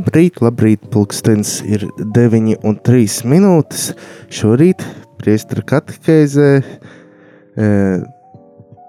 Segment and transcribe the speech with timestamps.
[0.00, 1.82] Labrīt, labrīt, pulkstens ir
[2.16, 3.90] 9 un 3 minūtes.
[4.32, 4.80] Šorīt
[5.20, 7.66] priestara katehēzē e,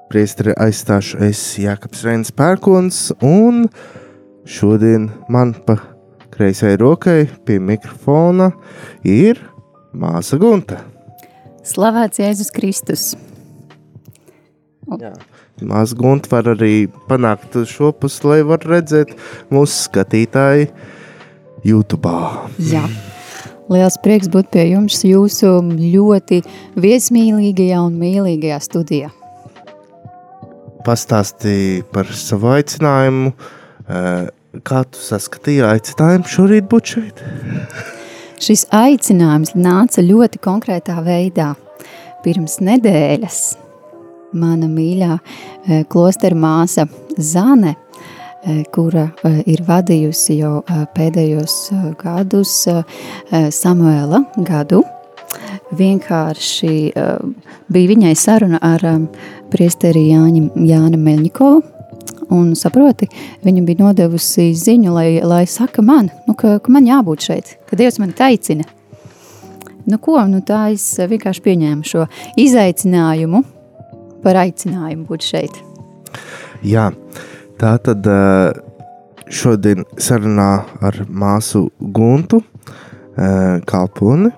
[0.07, 3.65] priestara aizstāšu es Jākaps Reins Pērkons un
[4.47, 5.75] šodien man pa
[6.31, 8.53] kreisai rokai pie mikrofona
[9.03, 9.41] ir
[9.91, 10.79] māsa Gunta.
[11.67, 13.09] Slavēts Jēzus Kristus!
[14.95, 15.11] Jā.
[15.59, 19.11] Maz gunta var arī panākt šo pusi, lai var redzēt
[19.51, 20.71] mūsu skatītāji
[21.65, 22.11] YouTube.
[22.71, 22.83] Jā.
[23.71, 26.41] Liels prieks būt pie jums jūsu ļoti
[26.81, 29.11] viesmīlīgajā un mīlīgajā studijā.
[30.85, 33.31] Pastāstīja par savu aicinājumu.
[33.87, 34.27] Eh,
[34.67, 37.23] kā tu saskatīji aicinājumu šorīt būt šeit?
[38.45, 41.51] Šis aicinājums nāca ļoti konkrētā veidā.
[42.25, 43.41] Pirms nedēļas
[44.37, 47.75] mana mīļā eh, klostera māsa Zane,
[48.73, 50.61] kura eh, ir vadījusi jau
[50.95, 51.57] pēdējos
[52.01, 52.55] gadus
[53.53, 54.83] Samuela gadu.
[55.71, 56.73] Vienkārši
[57.71, 58.83] bija viņai saruna ar
[59.51, 61.61] priesteri Jāņa, Jāna Meļņikovu,
[62.35, 63.07] un saproti,
[63.45, 67.79] viņa bija nodevusi ziņu, lai, lai saka man, nu, ka, ka man jābūt šeit, ka
[67.79, 68.67] Dievs mani aicina.
[69.89, 72.05] Nu ko, nu tā es vienkārši pieņēmu šo
[72.39, 73.41] izaicinājumu,
[74.21, 75.57] par aicinājumu būt šeit.
[76.61, 76.91] Jā,
[77.61, 78.51] tā tad eh,
[79.29, 80.49] šodien sarunā
[80.81, 84.31] ar māsu Guntu eh, Kalpuni.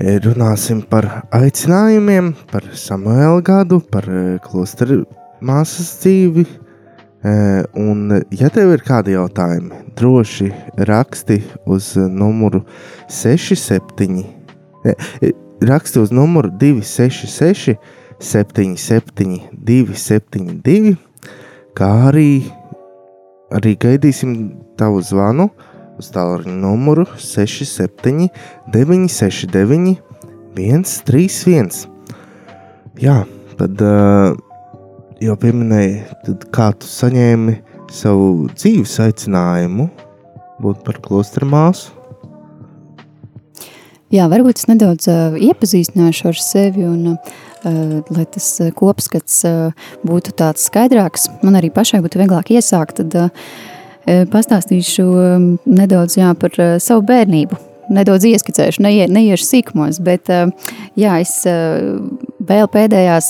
[0.00, 4.08] Eh, runāsim par aicinājumiem, par Samuēlu gadu, par
[4.46, 5.02] klosteru
[5.44, 6.48] māsas dzīvi.
[7.78, 10.48] Un, ja tev ir kādi jautājumi, droši
[10.88, 11.36] raksti
[11.70, 12.64] uz numuru
[13.06, 14.24] 67,
[15.70, 17.76] raksti uz numuru 266
[18.18, 20.96] 77, 272,
[21.78, 22.44] kā arī,
[23.54, 24.34] arī gaidīsim
[24.80, 25.48] tavu zvanu
[26.00, 28.28] uz tālruņa numuru 67,
[28.72, 29.96] 969,
[30.56, 31.70] 131.
[33.02, 33.22] Jā,
[33.58, 34.34] tad uh,
[35.22, 37.56] jau pieminēju, tad kā tu saņēmi
[37.92, 39.88] savu dzīves aicinājumu
[40.62, 41.92] būt par klostra māsu.
[44.12, 49.42] Jā, varbūt es nedaudz uh, iepazīstināšu ar sevi un uh, Eh, lai tas eh, kopskats
[49.48, 53.42] eh, būtu tāds skaidrāks, man arī pašai būtu vieglāk iesākt, tad
[54.02, 55.04] pastāstīšu
[55.70, 57.54] nedaudz jā, par savu bērnību.
[57.94, 60.26] Nedaudz ieskicēšu, neie, neiešu sīkumos, bet
[60.98, 61.36] jā, es
[62.48, 63.28] vēl pēdējās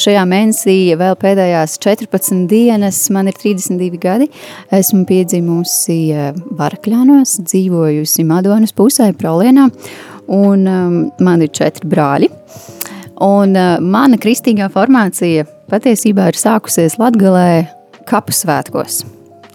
[0.00, 4.28] šajā mēnesī, vēl pēdējās 14 dienas, man ir 32 gadi.
[4.76, 5.96] Esmu piedzimusi
[6.60, 9.70] Varakļānos, dzīvojusi Madonas pusē, Prolienā,
[10.28, 10.68] un
[11.24, 12.28] man ir četri brāļi.
[13.20, 17.66] Un uh, mana kristīgā formācija patiesībā ir sākusies Latvijā
[18.08, 19.02] kapu svētkos.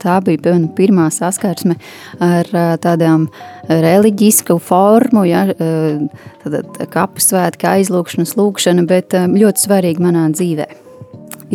[0.06, 1.74] Tā bija pirmā saskarsme
[2.22, 3.26] ar uh, tādām
[3.66, 10.70] reliģisku formu, ja, uh, kapu svētku aizlūgšanas lūgšana, bet ļoti svarīga manā dzīvē.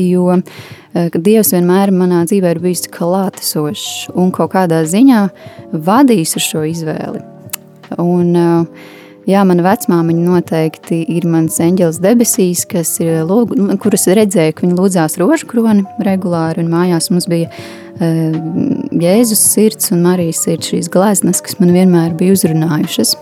[0.01, 0.41] Jo
[1.15, 5.29] Dievs vienmēr manā dzīvē ir bijis klātesošs un kaut kādā ziņā
[5.87, 7.23] vadījis ar šo izvēli.
[8.03, 8.97] Un, uh,
[9.29, 14.77] Jā, mana vecmāmiņa noteikti ir mans eņģelis debesīs, kas ir, lūg, kuras redzēju, ka viņa
[14.79, 18.39] lūdzās rožu kroni regulāri, un mājās mums bija uh,
[18.97, 23.13] Jēzus sirds un Marijas sirds šīs gleznas, kas man vienmēr bija uzrunājušas.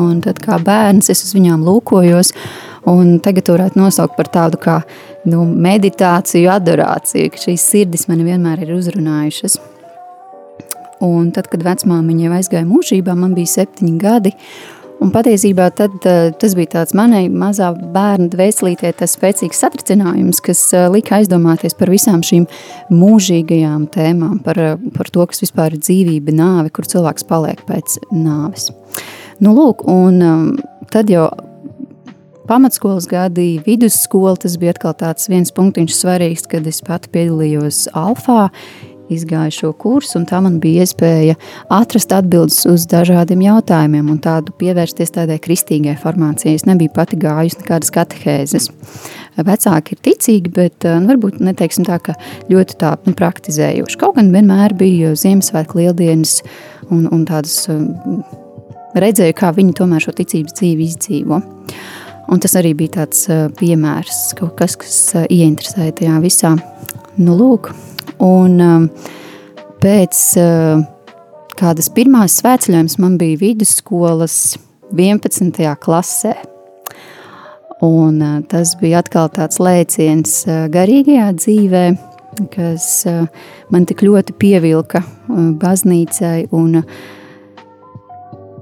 [0.00, 2.32] Un tad kā bērns es uz viņām lūkojos,
[2.88, 4.78] un tagad varētu nosaukt par tādu kā
[5.28, 9.60] nu, meditāciju, adorāciju, ka šīs sirdis mani vienmēr ir uzrunājušas.
[11.04, 14.32] Un tad, kad vecmāmiņa aizgāja mūžībā, man bija septiņi gadi,
[15.02, 20.60] Un patiesībā tad, uh, tas bija tāds manai mazā bērna dvēselītē, tas spēcīgs satricinājums, kas
[20.72, 22.46] uh, lika aizdomāties par visām šīm
[22.94, 27.98] mūžīgajām tēmām, par, uh, par to, kas vispār ir dzīvība, nāve, kur cilvēks paliek pēc
[28.14, 28.70] nāves.
[29.42, 30.62] Nu, lūk, un
[30.94, 31.26] tad jau
[32.48, 38.50] pamatskolas gadi, vidusskola, tas bija atkal tāds viens punktiņš svarīgs, kad es pati piedalījos alfā,
[39.12, 41.36] izgāju šo kursu, un tā man bija iespēja
[41.72, 46.54] atrast atbildes uz dažādiem jautājumiem un tādu pievērsties tādai kristīgai formācijai.
[46.58, 48.70] Es nebiju pati gājusi nekādas katehēzes.
[49.36, 52.14] vecāki ir ticīgi, bet nu, varbūt neteiksim tā, ka
[52.52, 53.98] ļoti tā nu, praktizējuši.
[54.00, 56.40] Kaut gan vienmēr bija Ziemassvētku lieldienas
[56.90, 57.64] un, un tādas
[58.94, 61.40] redzēju, kā viņi tomēr šo ticības dzīvi izdzīvo.
[62.32, 63.26] Un tas arī bija tāds
[63.58, 66.54] piemērs, kaut kas, kas ieinteresēja tajā visā.
[67.20, 67.68] Nu, lūk,
[68.24, 68.88] un
[69.82, 70.20] pēc
[71.58, 74.56] kādas pirmās svētceļojums man bija vidusskolas
[74.94, 75.60] 11.
[75.84, 76.34] klasē.
[77.84, 81.82] Un tas bija atkal tāds lēciens garīgajā dzīvē,
[82.54, 82.86] kas
[83.74, 85.02] man tik ļoti pievilka
[85.60, 86.46] baznīcai.
[86.56, 86.80] Un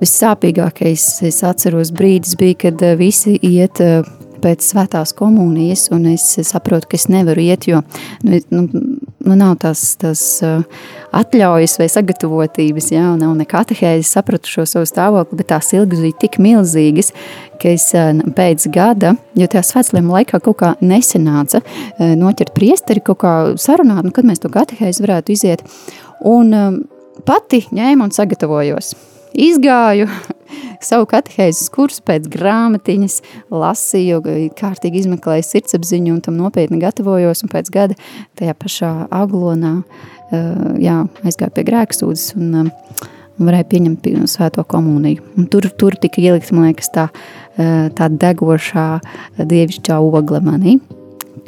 [0.02, 3.78] vissāpīgākais, es atceros, brīdis bija, kad visi iet
[4.42, 7.82] pēc svētās komunijas, un es saprotu, ka es nevaru iet, jo
[8.26, 8.64] nu, nu,
[9.22, 10.24] nu nav tās, tās
[11.14, 16.18] atļaujas vai sagatavotības, jā, nav ne katehēzes, sapratu šo savu stāvokli, bet tās ilgas bija
[16.24, 17.12] tik milzīgas,
[17.62, 17.88] ka es
[18.38, 21.62] pēc gada, jo tajā svētsliem laikā kaut kā nesenāca
[21.98, 25.64] noķert priesteri, kaut kā sarunāt, nu, kad mēs to katehēzi varētu iziet,
[26.26, 26.82] un
[27.28, 28.94] pati ņēmu un sagatavojos.
[29.32, 30.08] Izgāju,
[30.84, 33.18] savu katehēzes kursu pēc grāmatiņas,
[33.52, 34.20] lasīju,
[34.58, 37.44] kārtīgi izmeklēju sirdsapziņu un tam nopietni gatavojos.
[37.44, 37.96] Un pēc gada
[38.38, 39.78] tajā pašā aglonā
[40.82, 45.24] jā, aizgāju pie grēksūdzes un, un varēju pieņemt svēto komuniju.
[45.36, 47.08] Un tur, tur tika ielikt, man liekas, tā,
[47.56, 48.88] tā degošā
[49.40, 50.80] dievišķā ogle manī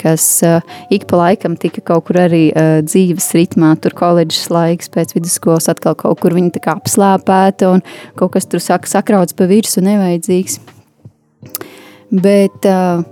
[0.00, 0.60] kas uh,
[0.92, 5.70] ik pa laikam tika kaut kur arī uh, dzīves ritmā, tur koledžas laiks, pēc vidusskolas
[5.72, 7.84] atkal kaut kur viņa tā kā apslāpēta un
[8.18, 10.60] kaut kas tur saka sakrauts pa virsu nevajadzīgs.
[12.14, 13.04] Bet uh,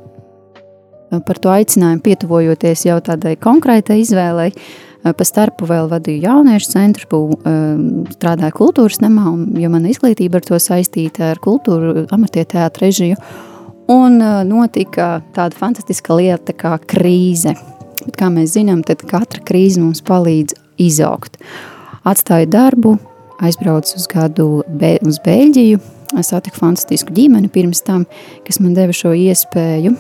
[1.27, 7.09] par to aicinājumu pietuvojoties jau tādai konkrētai izvēlei, uh, pa starpu vēl vadīju jauniešu centru,
[7.11, 12.87] bū, uh, strādāju kultūras namā, un, jo mana izglītība ar to saistīta ar kultūru, amatieteātru
[12.87, 13.19] režiju,
[13.91, 17.57] Un notika tāda fantastiska lieta kā krīze.
[18.03, 21.39] Bet, kā mēs zinām, tad katra krīze mums palīdz izaugt.
[22.07, 22.97] Atstāju darbu,
[23.43, 25.81] aizbraucu uz gadu be, uz Beļģiju,
[26.23, 28.07] satiku fantastisku ģimeni pirms tam,
[28.47, 29.95] kas man deva šo iespēju.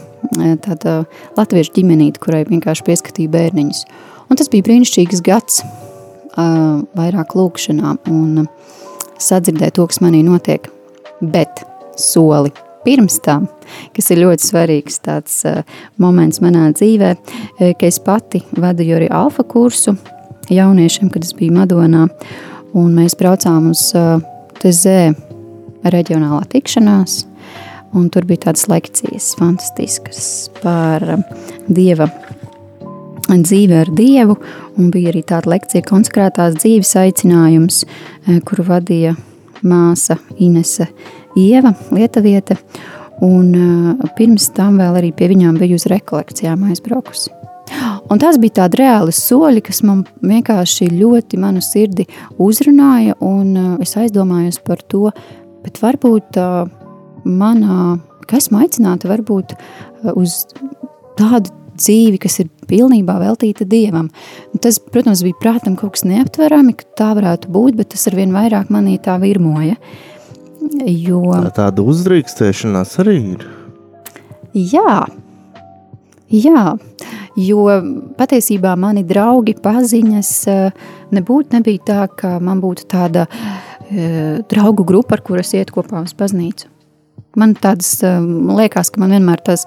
[0.64, 1.02] Tāda
[1.38, 3.84] latviešu ģimenīte, kurai vienkārši pieskatīja bērniņus.
[4.30, 5.62] Un tas bija brīnišķīgs gads,
[6.96, 8.46] vairāk lūkšanām un
[9.22, 10.70] sadzirdēt to, kas manī notiek.
[11.22, 11.64] Bet
[12.00, 12.50] soli
[12.84, 13.46] pirms tam,
[13.96, 15.62] kas ir ļoti svarīgs tāds uh,
[16.02, 19.96] moments manā dzīvē, uh, ka es pati vadīju arī alfa kursu
[20.52, 22.06] jauniešiem, kad es biju Madonā,
[22.78, 24.18] un mēs braucām uz uh,
[24.60, 25.14] TZ
[25.92, 27.22] reģionālā tikšanās,
[27.98, 31.26] un tur bija tādas lekcijas fantastiskas par uh,
[31.68, 32.10] Dieva
[33.32, 34.36] dzīve ar Dievu,
[34.76, 39.16] un bija arī tāda lekcija konsekrētās dzīves aicinājums, uh, kuru vadīja
[39.62, 40.88] māsa Inese
[41.36, 42.58] Ieva Lietuviete,
[43.24, 47.32] un uh, pirms tam vēl arī pie viņām biju uz rekolekcijām aizbraukusi.
[48.12, 52.04] Un tās bija tādi reāli soļi, kas man vienkārši ļoti manu sirdi
[52.42, 55.08] uzrunāja, un uh, es aizdomājos par to,
[55.64, 56.66] bet varbūt uh,
[57.24, 57.96] manā,
[58.28, 59.56] ka esmu aicināta varbūt
[60.18, 60.42] uz
[61.16, 64.10] tādu dzīvi, kas ir pilnībā veltīta Dievam.
[64.60, 68.34] Tas, protams, bija prātam kaut kas neaptverami, ka tā varētu būt, bet tas ar vien
[68.34, 69.78] vairāk manī tā virmoja.
[69.78, 70.11] Uh,
[70.86, 71.22] Jo...
[71.48, 73.46] Tā tāda uzdrīkstēšanās arī ir.
[74.52, 75.04] Jā,
[76.28, 76.64] jā,
[77.40, 77.66] jo
[78.18, 85.18] patiesībā mani draugi, paziņas eh, nebūtu nebija tā, ka man būtu tāda e, draugu grupa,
[85.18, 86.71] ar kuras iet kopā uz baznīcu.
[87.38, 89.64] Man tādas um, liekas, ka man vienmēr tas,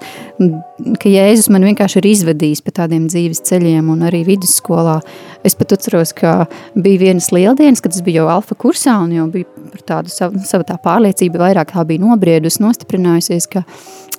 [1.02, 5.00] ka Jēzus man vienkārši ir izvedījis pa tādiem dzīves ceļiem un arī vidusskolā.
[5.46, 6.36] Es pat atceros, ka
[6.78, 10.42] bija vienas lieldienas, kad es biju jau alfa kursā un jau biju par tādu savu,
[10.46, 13.64] savu tā pārliecību vairāk tā bija nobriedusi, nostiprinājusies, ka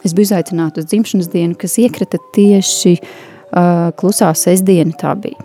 [0.03, 5.39] es biju izaicināta uz dzimšanas dienu, kas iekrita tieši uh, klusā sestdiena tā bija.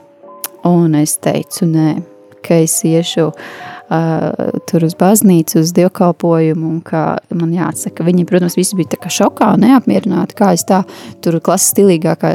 [0.66, 1.94] Un es teicu, nē,
[2.42, 7.04] ka es iešu uh, uh, tur uz baznīcu, uz dievkalpojumu, un kā
[7.36, 10.82] man jāatsaka, viņi, protams, visi bija tā kā šokā un neapmierināti, kā es tā
[11.24, 12.32] tur klases stilīgākā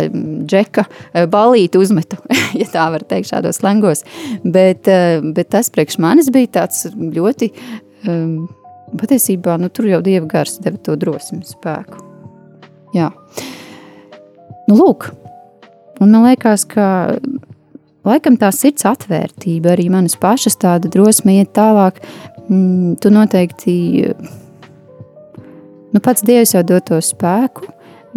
[0.48, 0.86] džeka
[1.34, 2.20] balīti uzmetu,
[2.62, 4.06] ja tā var teikt šādos slengos,
[4.46, 7.52] bet, uh, bet tas priekš manis bija tāds ļoti,
[8.08, 8.48] um,
[8.96, 12.04] patiesībā, nu tur jau Dieva gars deva to drosmi spēku.
[12.96, 13.12] Jā.
[14.68, 15.10] Nu, lūk,
[16.02, 16.88] un man liekas, ka
[18.08, 22.00] laikam tā sirds atvērtība, arī manas pašas tāda drosme iet tālāk.
[22.48, 23.74] Mm, tu noteikti,
[25.94, 27.68] nu pats Dievs jau dod to spēku,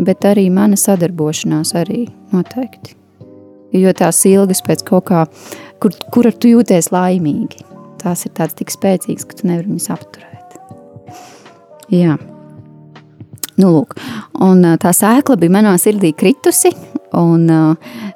[0.01, 2.05] bet arī mana sadarbošanās arī
[2.35, 2.97] noteikti.
[3.77, 5.27] Jo tās ilgas pēc kaut kā,
[5.83, 7.63] kur, kur tu jūties laimīgi,
[8.03, 10.57] tās ir tādas tik spēcīgas, ka tu nevari viņas apturēt.
[11.95, 12.17] Jā.
[13.61, 13.99] Nu, lūk,
[14.41, 16.73] un tā sēkla bija manā sirdī kritusi,
[17.17, 17.49] Un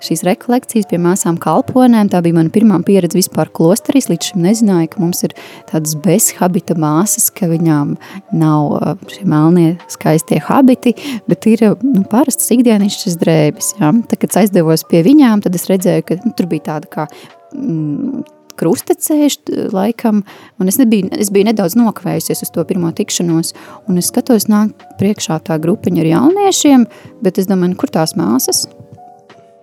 [0.05, 4.07] šīs rekolekcijas pie māsām kalponēm, tā bija mana pirmā pieredze vispār klosterīs.
[4.11, 5.35] Līdz šim nezināju, ka mums ir
[5.71, 7.97] tādas bezhabita māsas, ka viņām
[8.39, 8.77] nav
[9.11, 10.95] šie melnie skaistie habiti,
[11.31, 13.75] bet ir nu, parastas ikdienišķas drēbes.
[13.81, 13.91] Ja?
[14.05, 17.09] Tad, kad aizdevos pie viņām, tad es redzēju, ka nu, tur bija tāda kā
[17.55, 18.25] mm,
[18.59, 19.39] krusteceļš,
[19.75, 20.23] laikam,
[20.63, 23.55] un es, nebiju, es biju nedaudz nokavējusies uz to pirmo tikšanos,
[23.91, 26.89] un es skatos, nāk priekšā tā grupiņa ar jauniešiem,
[27.25, 28.65] bet es domāju, nu, kur tās māsas?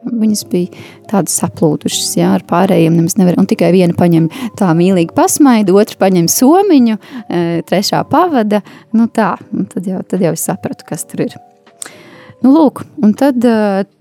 [0.02, 0.74] Viņas bija
[1.12, 3.36] tādas saplūdušas, jā, ar pārējiem nemaz nevar.
[3.38, 8.64] Un tikai viena paņem tā mīlīgi pasmaidu, otra paņem somiņu, e, trešā pavada.
[8.98, 11.34] Nu tā, un tad jau, tad jau es sapratu, kas tur ir.
[12.42, 13.38] Nu, lūk, un tad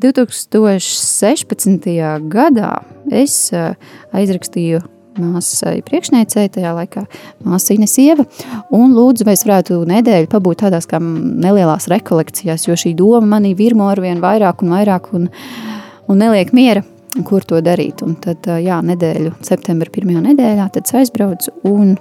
[0.01, 1.85] 2016.
[1.93, 2.73] E, gadā
[3.13, 3.77] es e,
[4.17, 4.81] aizrakstīju
[5.21, 7.03] māsai priekšniecei, tajā laikā
[7.45, 8.25] māsa Ines Ieva,
[8.73, 13.53] un lūdzu, vai es varētu nedēļu pabūt tādās kā nelielās rekolekcijās, jo šī doma manī
[13.59, 15.80] virmo arvien vairāk un vairāk, un uh,
[16.11, 16.83] un neliek miera,
[17.27, 18.03] kur to darīt.
[18.07, 21.95] Un tad, jā, nedēļu, septembra pirmajā nedēļā, tad aizbraucu un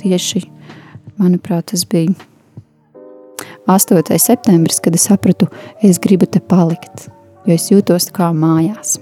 [0.00, 0.44] tieši,
[1.20, 2.12] manuprāt, tas bija
[3.70, 4.18] 8.
[4.20, 5.48] septembris, kad es sapratu,
[5.82, 7.08] es gribu te palikt,
[7.48, 8.98] jo es jūtos kā mājās.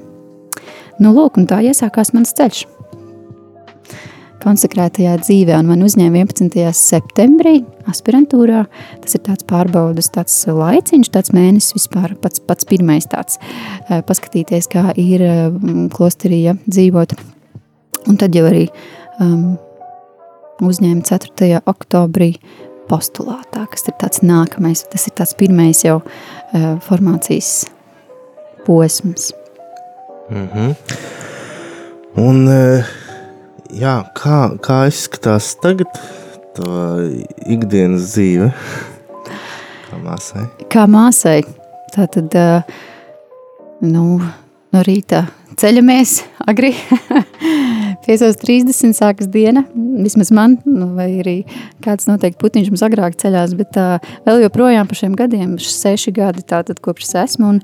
[1.03, 2.67] Nu, lūk, un tā iesākās mans ceļš
[4.43, 6.73] konsekrētajā dzīvē, un man uzņēma 11.
[6.77, 8.65] septembrī aspirantūrā.
[9.03, 13.39] Tas ir tāds pārbaudas, tāds laiciņš, tāds mēnesis vispār, pats, pats pirmais tāds,
[13.89, 17.15] eh, paskatīties, kā ir mm, klosterī ja, dzīvot.
[18.11, 18.67] Un tad jau arī
[19.23, 19.55] um,
[20.63, 21.63] uzņēma 4.
[21.71, 22.33] oktobrī
[22.91, 27.69] postulātā, kas ir tāds nākamais, tas ir tāds pirmais jau uh, formācijas
[28.67, 29.33] posms.
[30.31, 30.75] Mm -hmm.
[32.17, 32.85] Un uh,
[33.77, 35.91] jā, kā, kā izskatās tagad
[36.57, 36.85] tā
[37.51, 38.51] ikdienas dzīve?
[39.89, 40.47] Kā māsai?
[40.73, 41.41] Kā māsai.
[41.93, 42.37] Tā tad,
[43.85, 44.05] nu,
[44.73, 45.27] no rīta
[45.61, 46.73] ceļamies agri.
[48.03, 49.63] 5.30 sākas diena,
[50.03, 51.37] vismaz man, nu, vai arī
[51.85, 53.87] kāds noteikti putiņš mums agrāk ceļās, bet tā,
[54.27, 57.61] vēl joprojām par šiem gadiem, seši gadi tātad kopš es esmu, un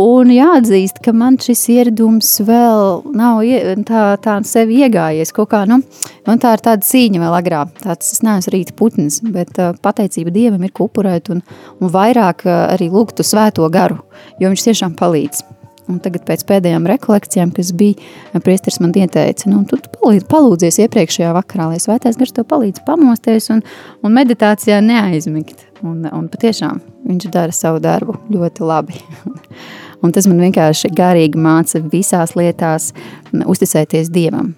[0.00, 3.44] Un jāatzīst, ka man šis ieradums vēl nav
[3.86, 5.30] tā, tā sevi iegājies.
[5.30, 5.78] Kā, nu,
[6.26, 7.60] man tā ir tāda cīņa vēl agrā.
[7.78, 11.44] Tāds, es neesmu rīta putns, bet uh, pateicība Dievam ir upurēt un,
[11.78, 14.00] un vairāk uh, arī lūgtu svēto garu,
[14.42, 15.44] jo viņš tiešām palīdz.
[15.86, 18.00] Un tagad pēc pēdējām rekolekcijām, kas bija,
[18.42, 23.50] priesteris man ieteica, nu, tu palīdz, palūdzies iepriekšējā vakarā, lai svētais gars tev palīdz pamosties
[23.54, 23.62] un,
[24.02, 25.68] un meditācijā neaizmigt.
[25.84, 29.02] Un, un patiešām viņš dara savu darbu ļoti labi.
[30.04, 32.90] Un tas man vienkārši garīgi māca visās lietās
[33.32, 34.52] uzticēties Dievam.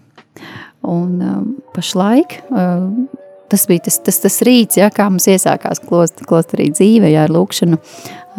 [0.86, 1.38] Un uh,
[1.74, 2.88] pašlaik uh,
[3.50, 7.34] tas bija tas, tas, tas rīts, ja, kā mums iesākās klost, klosterī dzīve, ja, ar
[7.34, 7.78] lūkšanu,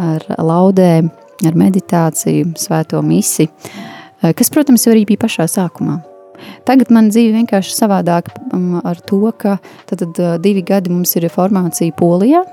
[0.03, 1.09] ar laudēm,
[1.47, 6.01] ar meditāciju, svēto misi, uh, kas, protams, jau arī bija pašā sākumā.
[6.67, 9.57] Tagad man dzīve vienkārši savādāk um, ar to, ka
[9.89, 12.43] tad, tad divi gadi mums ir formācija Polijā,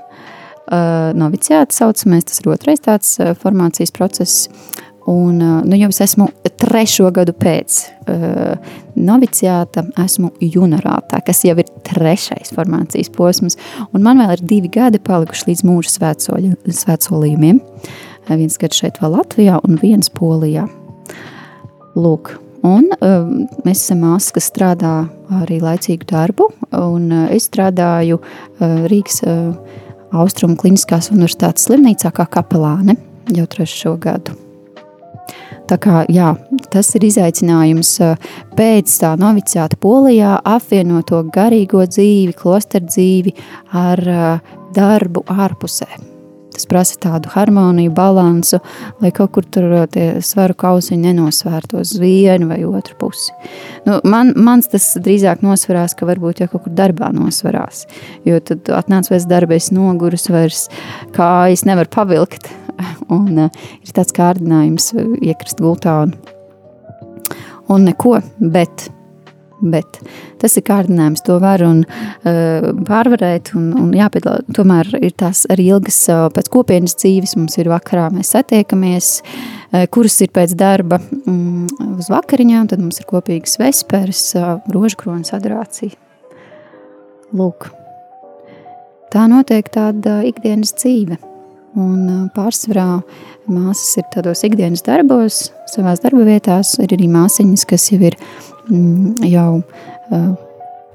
[0.65, 4.47] Uh, noviciāta saucamais, tas ir otrais tāds uh, formācijas process.
[5.05, 6.25] Un, uh, nu, jau es esmu
[6.57, 7.75] trešo gadu pēc
[8.09, 13.59] uh, noviciāta, esmu junarātā, kas jau ir trešais formācijas posms.
[13.93, 17.61] Un man vēl ir divi gadi palikuši līdz mūža svētsoļu, svētsolījumiem.
[18.31, 20.65] Viens gads šeit vēl Latvijā un viens Polijā.
[21.93, 22.33] Lūk,
[22.65, 23.25] Un, uh,
[23.65, 24.93] mēs esam māsas, kas strādā
[25.43, 29.83] arī laicīgu darbu, un uh, es strādāju uh, Rīgas uh,
[30.15, 32.97] Austrumu Kliniskās universitātes slimnīcā kā kapelāne
[33.35, 34.35] jau trešo gadu.
[35.65, 36.35] Tā kā, jā,
[36.69, 43.33] tas ir izaicinājums eh, pēc tā noviciāta polijā apvienot to garīgo dzīvi, klosteru dzīvi
[43.73, 46.14] ar eh, darbu ārpusē.
[46.55, 48.61] Tas prasa tādu harmoniju, balansu,
[49.03, 53.33] lai kaut kur tur uh, tie svaru kausiņi nenosvērtos uz vienu vai otru pusi.
[53.87, 57.85] Nu, man, mans tas drīzāk nosvarās, ka varbūt jau kaut kur darbā nosvarās.
[58.27, 60.67] Jo tad atnāc darba, es nogurus vairs,
[61.15, 62.47] kājas nevar pavilkt.
[63.15, 66.15] Un uh, ir tāds kārdinājums uh, iekrist gultā un,
[67.71, 68.89] un neko, bet
[69.65, 69.99] Bet
[70.41, 73.53] tas ir kārdinājums, to var un, uh, pārvarēt.
[73.57, 77.35] Un, un jāpiedalā, tomēr ir tās arī ilgas uh, pēc kopienas dzīves.
[77.39, 82.69] Mums ir vakarā, mēs satiekamies, uh, kuras ir pēc darba um, uz vakariņām.
[82.71, 85.97] Tad mums ir kopīgas vesperas, uh, rožkronas adorācija.
[87.35, 87.71] Lūk,
[89.11, 91.17] tā notiek tāda ikdienas dzīve.
[91.75, 93.01] Un pārsvarā
[93.51, 96.77] māsas ir tādos ikdienas darbos, savās darba vietās.
[96.79, 98.15] Ir arī māsiņas, kas jau ir
[98.69, 100.29] jau uh,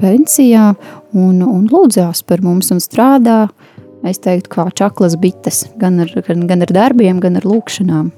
[0.00, 0.70] pensijā
[1.12, 3.44] un, un lūdzās par mums un strādā
[4.06, 8.10] es teiktu, kā čaklas bites, gan ar, gan, gan ar darbiem, gan ar lūkšanām.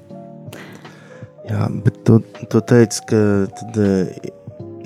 [1.51, 2.21] Jā, bet tu,
[2.53, 3.23] tu teici, ka
[3.59, 3.81] tad,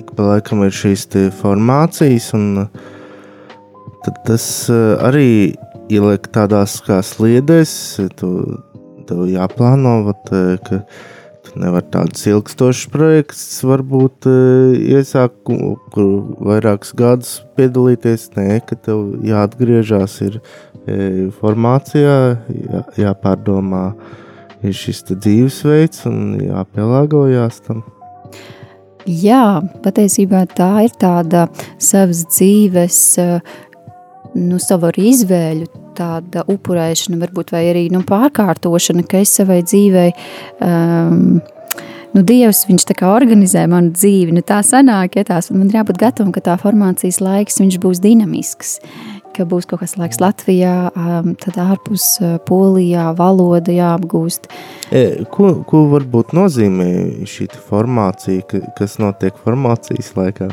[0.01, 1.05] ik pa laikam ir šīs
[1.37, 2.65] formācijas, un
[4.05, 4.47] tad tas
[5.05, 5.53] arī
[5.93, 7.75] ieliek tādās kā sliedēs,
[8.17, 8.31] tu,
[9.07, 10.33] tev jāplāno, vat,
[10.65, 10.81] ka
[11.55, 15.37] nevar tādus ilgstošus projektus varbūt iesākt,
[15.93, 16.07] kur
[16.43, 20.39] vairākus gadus piedalīties, nē, ka tev jāatgriežās ir
[21.39, 23.85] formācijā, jā, jāpārdomā,
[24.63, 27.83] ir šis dzīvesveids un jāpielāgojas tam.
[29.07, 31.45] Jā, patiesībā tā ir tāda
[31.79, 32.99] savas dzīves,
[34.35, 40.09] nu, savu izvēļu, tāda upurēšana, varbūt arī nu, pārkārtošana, ka es savai dzīvei.
[40.63, 41.39] Um,
[42.15, 45.75] Nu, Dievs, viņš tā kā organizē manu dzīvi, nu tā sanāk, ja tās, man ir
[45.77, 48.77] jābūt gatavam, ka tā formācijas laiks, viņš būs dinamisks.
[49.35, 54.47] Ka būs kaut kas laiks Latvijā, um, tad ārpus uh, Polijā valoda jāapgūst.
[54.89, 56.89] E, ko, ko varbūt nozīmē
[57.29, 60.49] šī formācija, kas notiek formācijas laikā?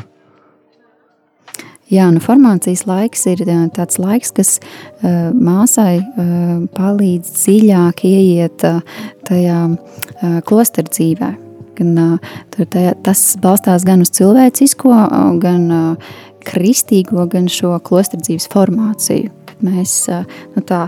[1.93, 8.65] Jā, nu formācijas laiks ir uh, tāds laiks, kas uh, māsai uh, palīdz dziļāk ieiet
[8.65, 8.79] uh,
[9.27, 11.29] tajā uh, klosteru dzīvē.
[11.77, 16.13] Gan, uh, tajā, tas balstās gan uz cilvēcisko, uh, gan uh,
[16.45, 19.29] kristīgo, gan šo klosterdzīves formāciju.
[19.65, 20.81] Mēs nu, tā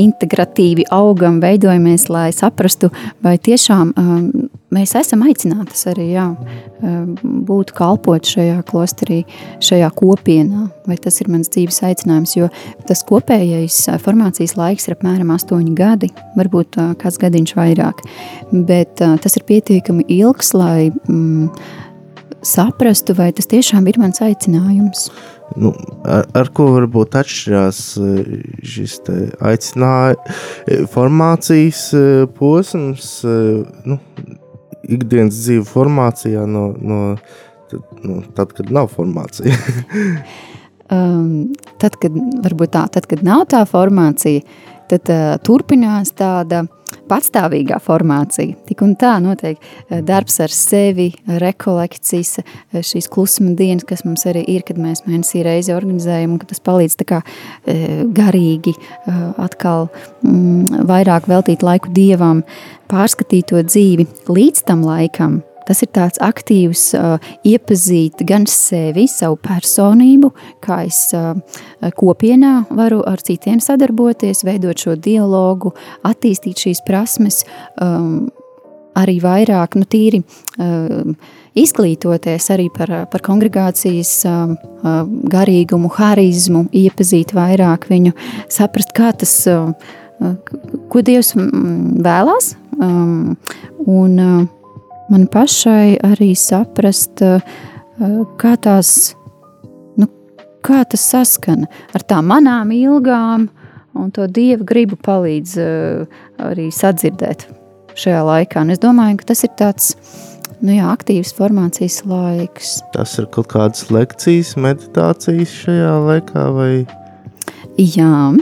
[0.00, 2.88] integratīvi augam, veidojamies, lai saprastu,
[3.22, 4.30] vai tiešām um,
[4.74, 6.26] mēs esam aicinātas arī jā,
[7.48, 9.22] būt kalpot šajā klosterī,
[9.64, 12.50] šajā kopienā, vai tas ir mans dzīves aicinājums, jo
[12.88, 18.04] tas kopējais formācijas laiks ir apmēram astoņi gadi, varbūt kāds gadiņš vairāk,
[18.52, 21.50] bet tas ir pietiekami ilgs, lai mm,
[22.44, 25.08] saprastu, vai tas tiešām ir mans aicinājums.
[25.60, 25.70] Nu,
[26.08, 27.80] ar, ar ko varbūt atšķirās
[28.74, 28.96] šis
[29.44, 31.82] aicinājums, formācijas
[32.38, 33.10] posms,
[33.84, 33.98] nu,
[34.88, 37.00] ikdienas dzīve formācijā no, no,
[38.04, 39.56] no tad, kad nav formācija?
[40.94, 44.44] um, tad, kad, varbūt tā, tad, kad nav tā formācija,
[44.90, 46.64] tad uh, turpinās tāda
[47.08, 48.56] patstāvīgā formācija.
[48.68, 51.08] Tik un tā notiek eh, darbs ar sevi,
[51.42, 56.42] rekolekcijas, eh, šīs klusuma dienas, kas mums arī ir, kad mēs mēnesī reizi organizējam, un
[56.42, 57.20] ka tas palīdz tā kā
[58.14, 58.74] garīgi
[59.42, 59.88] atkal
[60.22, 62.44] mm, vairāk veltīt laiku Dievam,
[62.90, 69.38] pārskatīt to dzīvi līdz tam laikam, Tas ir tāds aktīvs, uh, iepazīt gan sevi, savu
[69.44, 70.30] personību,
[70.64, 71.32] kā es uh,
[71.96, 75.74] kopienā varu ar citiem sadarboties, veidot šo dialogu,
[76.04, 77.42] attīstīt šīs prasmes,
[77.80, 78.26] um,
[78.98, 81.14] arī vairāk, nu, tīri uh,
[81.58, 84.54] izglītoties arī par, par kongregācijas uh,
[85.32, 88.14] garīgumu, harizmu, iepazīt vairāk viņu,
[88.52, 89.72] saprast, kā tas, uh,
[90.90, 92.54] ko Dievs vēlās.
[92.74, 93.36] Um,
[93.86, 94.44] un, uh,
[95.10, 97.40] man pašai arī saprast, eh,
[98.40, 99.14] kā tās,
[99.96, 100.08] nu,
[100.64, 103.48] kā tas saskana ar tām manām ilgām,
[103.94, 107.46] un to dieva gribu palīdz eh, arī sadzirdēt
[107.94, 108.62] šajā laikā.
[108.64, 109.94] Un es domāju, ka tas ir tāds
[110.64, 112.78] nu jā, aktīvs formācijas laiks.
[112.94, 116.72] Tas ir kaut kādas lekcijas, meditācijas šajā laikā, vai?
[117.78, 118.32] Jā,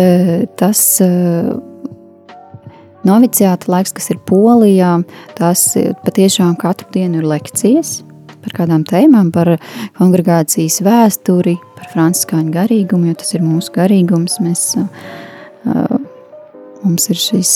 [0.00, 1.73] eh, tas ir
[3.04, 4.96] Noviciāta laiks, kas ir Polijā,
[5.38, 5.66] tas
[6.06, 7.98] patiešām katru dienu ir lekcijas
[8.44, 9.54] par kādām tēmām, par
[9.96, 14.36] kongregācijas vēsturi, par franciskāņu garīgumu, jo tas ir mūsu garīgums.
[14.44, 15.94] Mēs, uh,
[16.84, 17.52] mums ir šis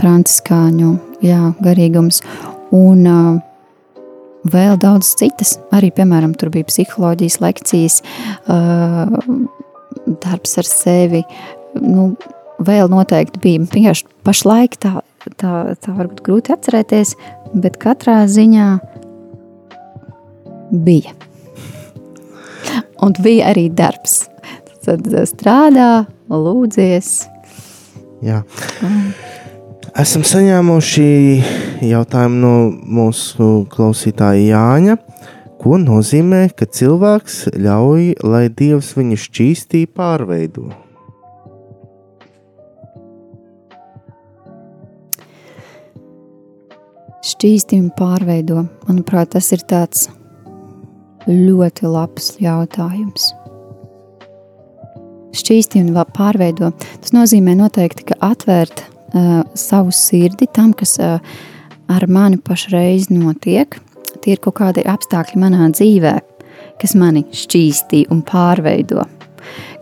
[0.00, 0.92] franciskāņu
[1.24, 2.22] jā, garīgums.
[2.74, 3.06] Un
[4.52, 8.00] vēl daudz citas, arī, piemēram, tur bija psiholoģijas lekcijas,
[10.26, 11.22] darbs ar sevi,
[11.80, 12.10] nu,
[12.62, 13.64] vēl noteikti bija.
[13.72, 15.00] Vienkārši pašlaik tā,
[15.40, 17.14] tā, tā varbūt grūti atcerēties,
[17.54, 18.68] bet katrā ziņā
[20.86, 21.14] bija.
[23.02, 24.24] Un bija arī darbs.
[24.86, 27.26] Tad strādā, lūdzies.
[28.24, 28.42] Jā.
[29.96, 31.08] Esam saņēmuši
[31.88, 34.98] jautājumu no mūsu klausītāja Jāņa.
[35.56, 40.68] Ko nozīmē, ka cilvēks ļauj, lai Dievs viņu šķīstī pārveido?
[47.26, 48.62] Šķīsti un pārveido?
[48.86, 50.06] Manuprāt, tas ir tāds
[51.26, 53.32] ļoti labs jautājums.
[55.36, 56.70] Šķīsti un pārveido.
[57.02, 61.18] Tas nozīmē noteikti, ka atvērt uh, savu sirdi tam, kas uh,
[61.92, 63.78] ar mani pašreiz notiek.
[64.22, 66.14] Tie ir kaut kādi apstākļi manā dzīvē,
[66.80, 69.04] kas mani šķīstī un pārveido.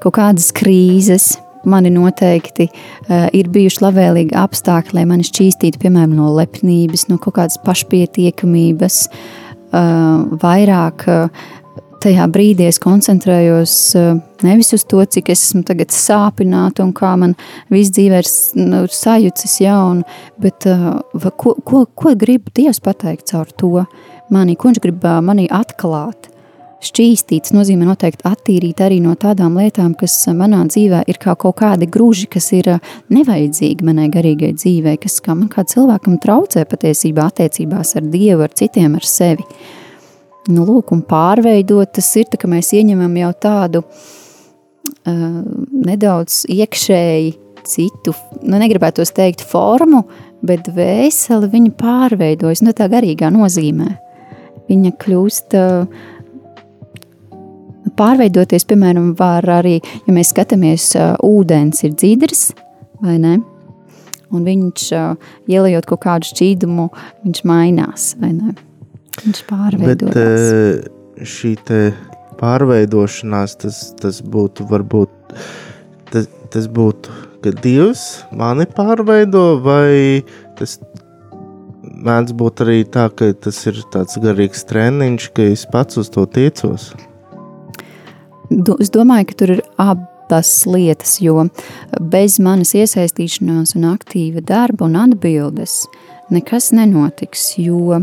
[0.03, 1.35] Kaut kādas krīzes,
[1.71, 7.39] mani noteikti uh, ir bijuši labvēlīgi apstākļi, lai mani šķīstītu, piemēram, no lepnības, no kaut
[7.39, 11.45] kādas pašpietiekamības, uh, vairāk uh,
[12.05, 13.75] tajā brīdī es koncentrējos
[14.45, 17.33] nevis uz to, cik es esmu tagad sāpināta un kā man
[17.73, 18.29] viss dzīvē ir
[18.61, 20.05] nu, sajūcis jaunu,
[20.43, 20.69] bet
[21.41, 23.87] ko, ko, ko grib Dievs pateikt caur to?
[24.35, 26.29] Mani, ko viņš grib manī atklāt
[26.85, 31.89] šķīstīts nozīmē noteikti attīrīt arī no tādām lietām, kas manā dzīvē ir kā kaut kādi
[31.91, 37.29] gruži, kas ir eh, nevajadzīgi manai garīgai dzīvē, kas kā man kā cilvēkam traucē patiesībā
[37.31, 39.47] attiecībās ar Dievu, ar citiem, ar sevi.
[40.53, 45.39] Nu, lūk, un pārveidot, tas ir, tā, ka mēs ieņemam jau tādu uh,
[45.73, 47.33] nedaudz iekšēji
[47.65, 48.13] citu,
[48.45, 50.03] nu negribētu teikt formu,
[50.45, 53.95] bet vēseli viņa pārveidojas, nu, tā garīgā nozīmē.
[54.69, 56.05] Viņa kļūst uh,
[57.99, 60.93] pārveidoties, piemēram, var arī, ja mēs skatāmies,
[61.25, 62.47] ūdens ir dzīdrs,
[63.05, 63.39] vai ne?
[64.35, 64.89] Un viņš,
[65.51, 66.89] ielējot kaut kādu šķīdumu,
[67.27, 68.57] viņš mainās, vai ne?
[69.23, 70.17] Viņš pārveidojas.
[70.17, 71.81] Bet šī te
[72.41, 75.37] pārveidošanās, tas, tas būtu varbūt,
[76.11, 80.25] tas, tas būtu, ka Dievs mani pārveido, vai
[80.59, 80.79] tas
[82.05, 86.27] mēdz būt arī tā, ka tas ir tāds garīgs treniņš, ka es pats uz to
[86.27, 86.91] tiecos?
[88.51, 91.47] Es domāju, ka tur ir abas lietas, jo
[92.01, 95.85] bez manas iesaistīšanās un aktīva darba un atbildes
[96.33, 98.01] nekas nenotiks, jo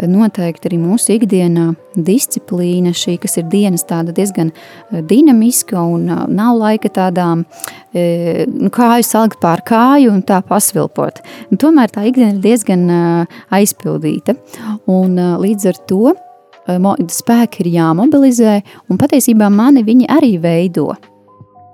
[0.00, 6.22] noteikti arī mūsu ikdienā disciplīna, šī, kas ir dienas tāda diezgan eh, dinamiska un eh,
[6.32, 7.44] nav laika tādām
[7.92, 11.20] eh, nu, kāju salikt pār kāju un tā pasvilpot.
[11.50, 12.88] Un tomēr tā ikdiena ir diezgan
[13.52, 14.36] aizpildīta
[14.90, 16.14] un līdz ar to
[17.10, 20.92] spēki ir jāmobilizē, un patiesībā mani viņi arī veido.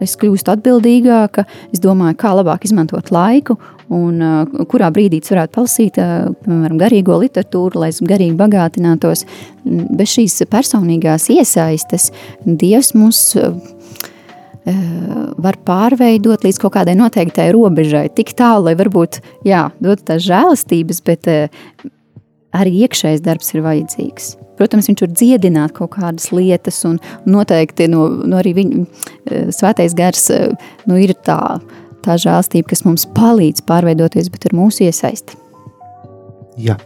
[0.02, 3.56] Es kļūstu atbildīgāka, es domāju, kā labāk izmantot laiku,
[3.88, 9.24] un uh, kurā brīdī es varētu palasīt, uh, piemēram, garīgo literatūru, lai es garīgi bagātinātos.
[9.64, 12.11] Bez šīs personīgās iesaistes
[12.44, 13.56] Dievs mūs uh,
[14.66, 21.02] var pārveidot līdz kaut kādai noteiktai robežai, tik tālu, lai varbūt, jā, dot tās žēlastības,
[21.06, 21.30] bet
[22.56, 24.34] arī iekšējais darbs ir vajadzīgs.
[24.56, 29.96] Protams, viņš var dziedināt kaut kādas lietas, un noteikti no, no arī viņa eh, svētais
[29.96, 30.48] gars eh,
[30.88, 31.58] nu, ir tā,
[32.04, 35.36] tā žēlstība, kas mums palīdz pārveidoties, bet ar mūsu iesaisti.
[36.60, 36.78] Jā.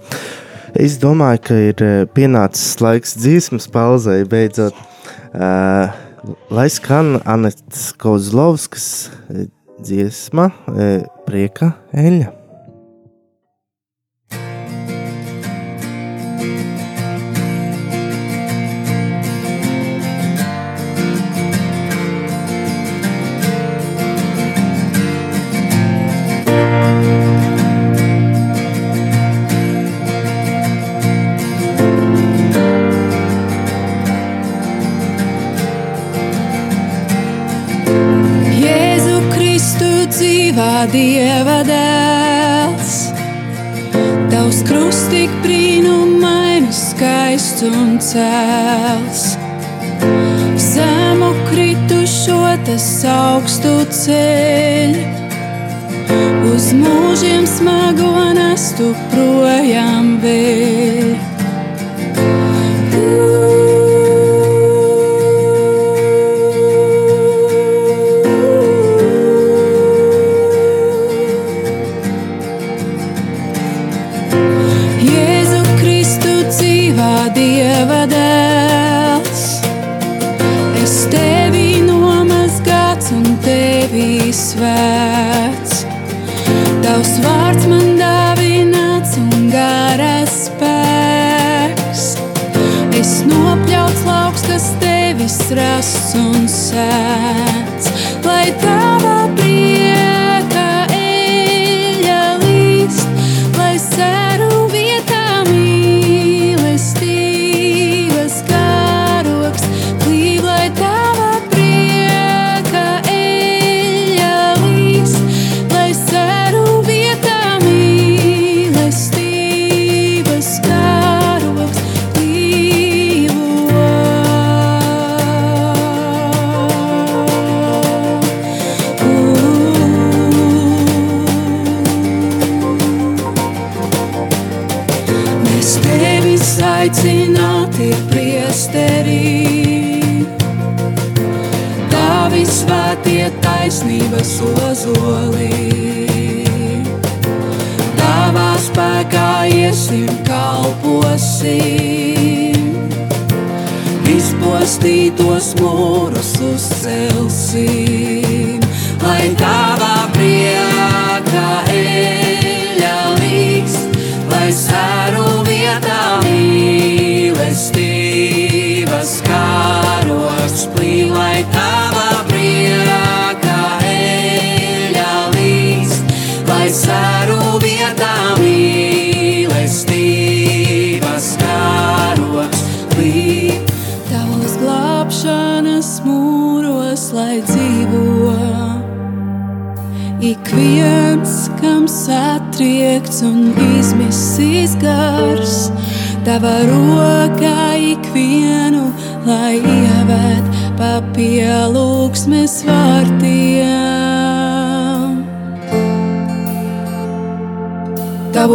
[0.79, 4.87] Es domāju, ka ir eh, pienācis laiks dziesmas pauzai beidzot.
[5.31, 5.93] Uh,
[6.51, 8.89] lai skan Anetes Kozlovskas
[9.79, 10.49] dziesma
[11.29, 12.40] Prieka eļļa.
[48.11, 48.50] Skaists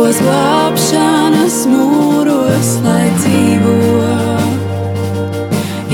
[0.05, 3.71] Tavos glābšanas mūros, lai dzīvo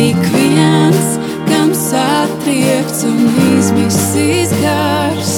[0.04, 1.13] ik viens,
[1.47, 3.21] kam satriekts un
[3.54, 5.32] izmisīs gars,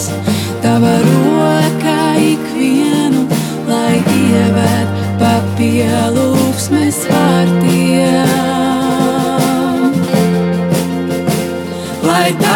[0.66, 3.28] tava rokā ikvienu,
[3.70, 8.34] lai ievēt pa pielūgsmes vārtiem.
[12.10, 12.53] Lai tava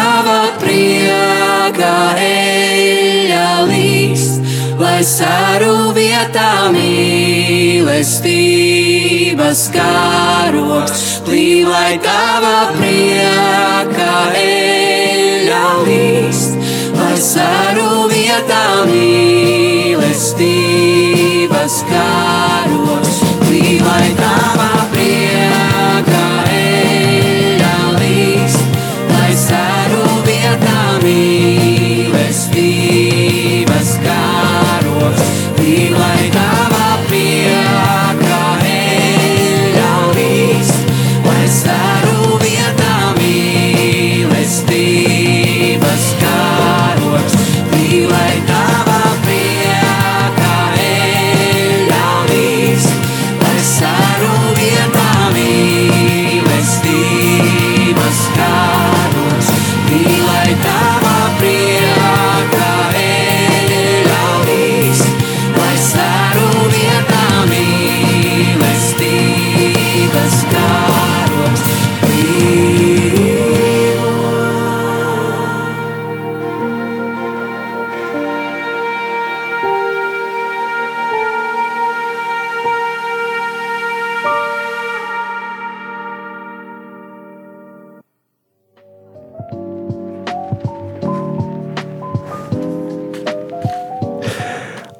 [4.98, 8.00] lai saru vietā mīlestības
[9.70, 16.58] kāroks, plī, lai tava priekā eļa līst,
[16.98, 20.18] lai saru vietā mīlestības
[21.92, 24.77] kāroks, plī, lai tava priekā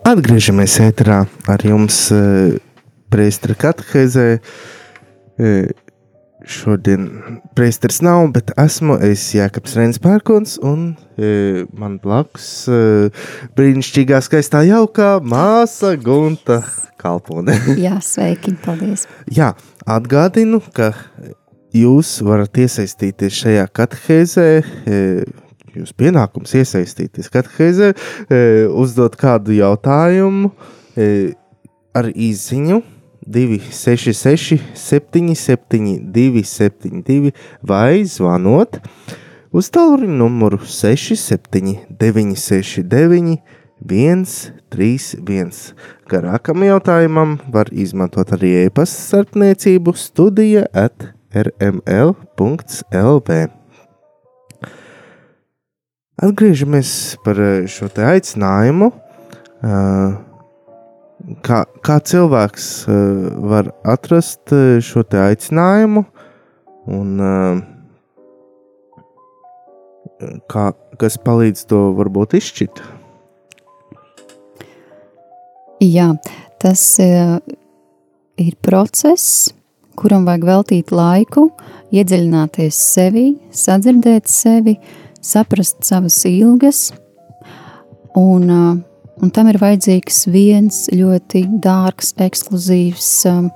[0.09, 1.19] Atgriežamies ēterā
[1.53, 1.97] ar jums,
[3.13, 4.23] Preistara katehēzē.
[5.37, 5.67] Eh,
[6.49, 7.03] Šodien
[7.59, 12.47] Preistars nav, bet esmu es Jēkabs Reins Pērkons un e, man blakus
[13.59, 16.63] brīnišķīgā, skaistā, jaukā māsa Gunta
[17.03, 17.59] Kalpone.
[17.87, 19.05] Jā, sveiki, paldies.
[19.35, 19.51] Jā,
[19.85, 20.95] atgādinu, ka
[21.77, 24.49] jūs varat iesaistīties šajā katehēzē.
[25.79, 30.53] E, Jūs pienākums iesaistīties katehēzē, e, uzdot kādu jautājumu
[30.99, 31.35] e,
[31.97, 32.83] ar izziņu
[33.29, 38.81] 266, 77, 272 vai zvanot
[39.53, 43.39] uz tālruņa numuru 67, 969,
[43.79, 45.53] 131.
[46.09, 52.29] Garākam jautājumam var izmantot arī e-pasta starpniecību studija at rml.lv.
[56.19, 58.91] Atgriežamies par eh, šo aicinājumu.
[59.63, 60.25] eh,
[61.45, 62.95] Kā, kā cilvēks eh,
[63.51, 64.53] var atrast
[64.87, 66.05] šo aicinājumu
[66.95, 67.11] un
[70.49, 70.65] kā,
[70.99, 72.81] kas palīdz to varbūt izšķirt?
[75.85, 76.09] Jā,
[76.63, 77.37] tas uh,
[78.39, 79.51] ir process,
[79.99, 81.49] kuram vajag veltīt laiku,
[81.95, 84.79] iedziļināties sevi, sadzirdēt sevi,
[85.21, 86.93] saprast savas ilgas,
[88.17, 88.77] un, uh,
[89.23, 93.49] un tam ir vajadzīgs viens ļoti dārgs, ekskluzīvs um,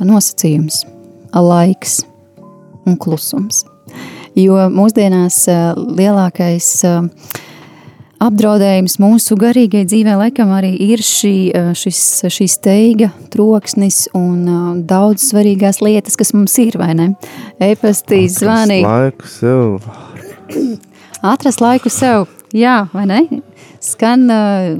[0.00, 0.84] nosacījums-
[1.50, 2.00] laiks
[2.86, 3.64] un klusums.
[4.38, 7.04] Jo mūsdienās uh, lielākais uh,
[8.22, 11.34] apdraudējums mūsu garīgajai dzīvē laikam arī ir šī,
[11.78, 12.00] šis,
[12.34, 17.12] šī steiga, troksnis un daudz svarīgās lietas, kas mums ir, vai ne?
[17.62, 18.82] E-pastī zvanīt.
[18.86, 19.78] Laiku sev.
[21.32, 23.20] Atrast laiku sev, jā, vai ne?
[23.84, 24.76] Skan uh,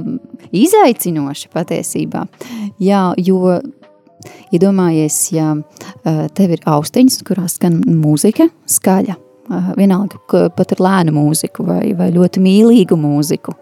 [0.55, 2.25] izaicinoši patiesībā.
[2.81, 3.59] Jā, jo
[4.55, 10.21] iedomājies, ja uh, tev ir austiņas, kurās skan mūzika skaļa, uh, vienalga,
[10.55, 13.55] pat ar lēnu mūziku vai, vai ļoti mīlīgu mūziku.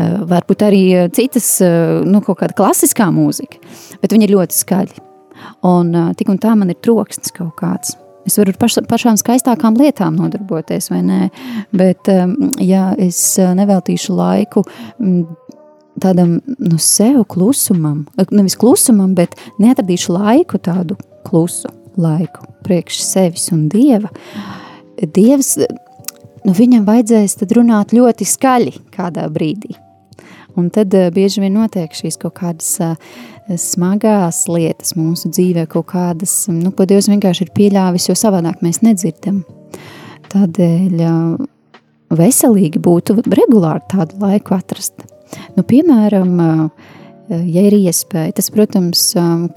[0.00, 0.84] Uh, varbūt arī
[1.16, 3.60] citas, uh, nu, kaut kāda klasiskā mūzika,
[4.00, 5.02] bet viņi ir ļoti skaļi.
[5.66, 7.96] Un uh, tik un tā man ir troksnis kaut kāds.
[8.28, 11.20] Es varu ar paš, pašām skaistākām lietām nodarboties, vai nē,
[11.76, 14.62] bet um, ja es uh, neveltīšu laiku
[15.00, 15.22] mm,
[16.04, 23.48] tādam nu, sev klusumam, uh, nevis klusumam, bet neatradīšu laiku tādu klusu laiku priekš sevis
[23.54, 24.12] un Dieva,
[25.00, 25.54] Dievs,
[26.44, 29.72] nu, viņam vajadzēs tad runāt ļoti skaļi kādā brīdī.
[30.60, 32.74] Un tad uh, bieži vien notiek šīs kaut kādas
[33.58, 38.82] smagās lietas mūsu dzīvē, kaut kādas, nu, ko Dievs vienkārši ir pieļāvis, jo savādāk mēs
[38.86, 39.42] nedzirdam.
[40.30, 41.02] Tādēļ
[42.18, 45.06] veselīgi būtu regulāri tādu laiku atrast.
[45.56, 46.36] Nu, piemēram,
[47.30, 49.04] ja ir iespēja, tas, protams,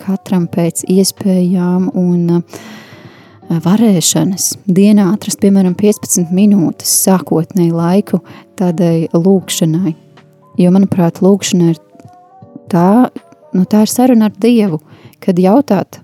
[0.02, 2.42] katram pēc iespējām un
[3.64, 8.22] varēšanas dienā atrast, piemēram, 15 minūtes sākotnēji laiku
[8.60, 9.96] tādai lūkšanai.
[10.62, 11.82] Jo, manuprāt, lūkšana ir
[12.70, 13.10] tā
[13.54, 14.80] nu, tā ir saruna ar Dievu,
[15.24, 16.02] kad jautāt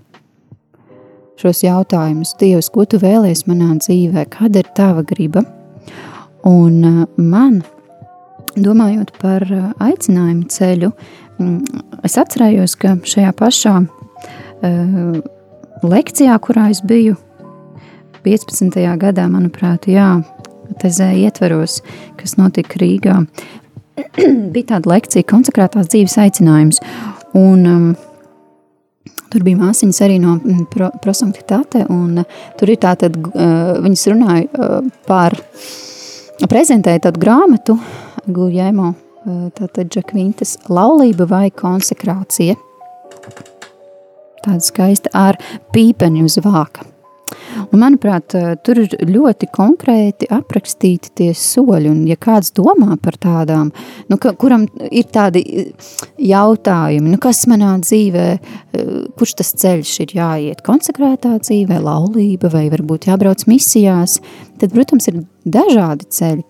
[1.40, 5.44] šos jautājumus, Dievs, ko tu vēlēsies manā dzīvē, kāda ir tava griba?
[6.48, 7.60] Un uh, man,
[8.56, 10.92] domājot par uh, aicinājumu ceļu,
[11.38, 15.20] mm, es atcerējos, ka šajā pašā uh,
[15.86, 17.16] lekcijā, kurā es biju
[18.24, 18.76] 15.
[19.00, 20.18] gadā, manuprāt, jā,
[20.80, 21.80] tezē ietveros,
[22.20, 23.16] kas notika Rīgā,
[24.52, 26.80] bija tāda lekcija konsekrētās dzīves aicinājums.
[27.38, 27.90] Un, um,
[29.30, 33.76] Tur bija māsīņas arī no mm, pro, prosanktitāte, un uh, tur ir tā, tad uh,
[33.78, 35.36] viņas runāja uh, par,
[36.50, 37.78] prezentēja tādu grāmatu,
[38.26, 42.58] Guljēmo, uh, tātad Džakvintas laulība vai konsekrācija.
[44.42, 45.38] Tāda skaista ar
[45.70, 46.89] pīpeni uz vāka.
[47.70, 48.34] Un, manuprāt,
[48.64, 51.90] tur ir ļoti konkrēti aprakstīti tie soļi.
[51.90, 53.72] Un, ja kāds domā par tādām,
[54.10, 55.42] nu, ka, kuram ir tādi
[56.30, 58.26] jautājumi, nu, kas manā dzīvē,
[59.18, 64.18] kurš tas ceļš ir jāiet, konsekrētā dzīvē, laulība vai varbūt jābrauc misijās,
[64.60, 66.46] tad, protams, ir dažādi ceļi,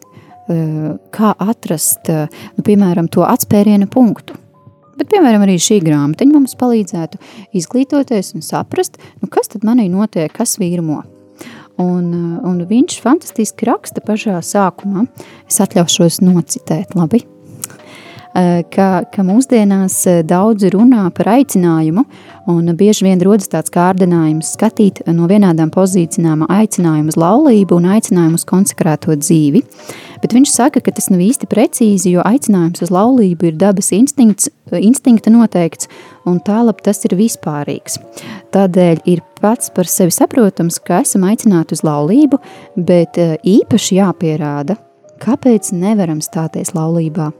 [1.14, 4.38] kā atrast, nu, piemēram, to atspēriena punktu.
[5.00, 7.16] Bet, piemēram, arī šī grāmatiņa mums palīdzētu
[7.56, 11.00] izglītoties un saprast, nu, kas tad manī notiek, kas vīrumo.
[11.80, 12.12] Un,
[12.44, 15.06] un viņš fantastiski raksta pašā sākumā.
[15.48, 17.24] Es atļaušos nocitēt, labi.
[18.30, 22.04] Ka, ka mūsdienās daudzi runā par aicinājumu,
[22.52, 28.38] un bieži vien rodas tāds kārdinājums skatīt no vienādām pozīcijām aicinājumu uz laulību un aicinājumu
[28.38, 29.64] uz konsekrēto dzīvi.
[30.22, 34.50] Bet viņš saka, ka tas nav īsti precīzi, jo aicinājums uz laulību ir dabas instinkts,
[34.78, 35.90] instinkta noteikts,
[36.28, 37.98] un tālāk tas ir vispārīgs.
[38.54, 42.40] Tādēļ ir pats par sevi saprotams, ka esam aicināti uz laulību,
[42.76, 44.78] bet eh, īpaši jāpierāda,
[45.24, 47.32] kāpēc nevaram stāties laulībā.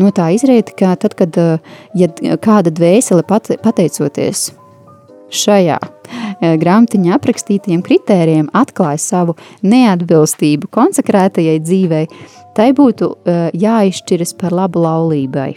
[0.00, 2.10] No tā izriet, ka tad, kad eh, ja
[2.42, 4.50] kāda dvēsele pateicoties
[5.34, 9.36] šajā eh, grāmatiņā aprakstītiem kritērijiem atklāja savu
[9.66, 12.08] neatbilstību konsekrētajai dzīvei,
[12.56, 15.50] tai būtu eh, jāizšķiras par labu laulībai.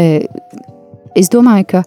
[0.00, 0.26] Eh,
[1.14, 1.82] es domāju, ka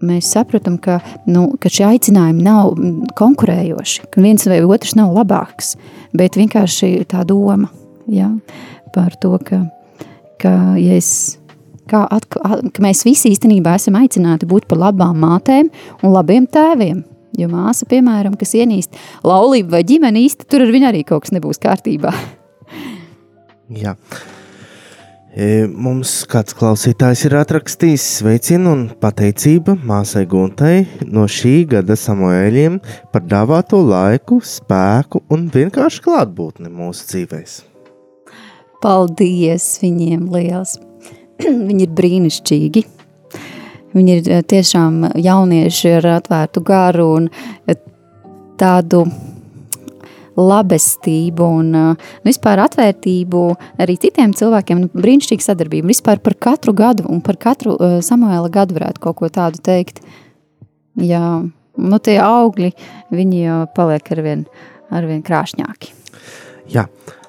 [0.00, 0.98] mēs saprotam, ka,
[1.30, 2.72] nu, ka šie aicinājumi nav
[3.20, 5.76] konkurējoši, ka viens vai otrs nav labāks,
[6.16, 7.70] bet vienkārši tā doma
[8.10, 8.30] ja,
[8.94, 9.62] par to, ka,
[10.42, 11.40] ka ja es
[11.90, 15.70] kā atklāt, ka mēs visi īstenībā esam aicināti būt par labām mātēm
[16.02, 17.04] un labiem tēviem.
[17.38, 21.34] Jo māsa, piemēram, kas ienīst laulību vai ģimeni īsti, tur ar viņu arī kaut kas
[21.36, 22.10] nebūs kārtībā.
[23.82, 23.94] Jā.
[25.30, 30.74] E, mums kāds klausītājs ir atrakstījis sveicienu un pateicība māsai Guntai
[31.06, 32.80] no šī gada samoēļiem
[33.14, 37.60] par dāvāto laiku, spēku un vienkārši klātbūtni mūsu dzīvēs.
[38.80, 40.78] Paldies viņiem liels!
[41.68, 42.84] viņi ir brīnišķīgi.
[43.96, 47.28] Viņi ir eh, tiešām jaunieši ar atvērtu garu un
[47.66, 47.76] eh,
[48.60, 49.04] tādu
[50.40, 53.40] labestību un uh, vispār atvērtību
[53.82, 55.90] arī citiem cilvēkiem, nu, brīnišķīga sadarbība.
[55.90, 60.00] Vispār par katru gadu un par katru uh, Samuēla gadu varētu kaut ko tādu teikt.
[60.96, 61.24] Jā,
[61.76, 62.72] nu tie augļi,
[63.12, 63.42] viņi
[63.76, 64.46] paliek arvien,
[64.94, 65.92] arvien krāšņāki.
[66.72, 67.19] Jā, uh,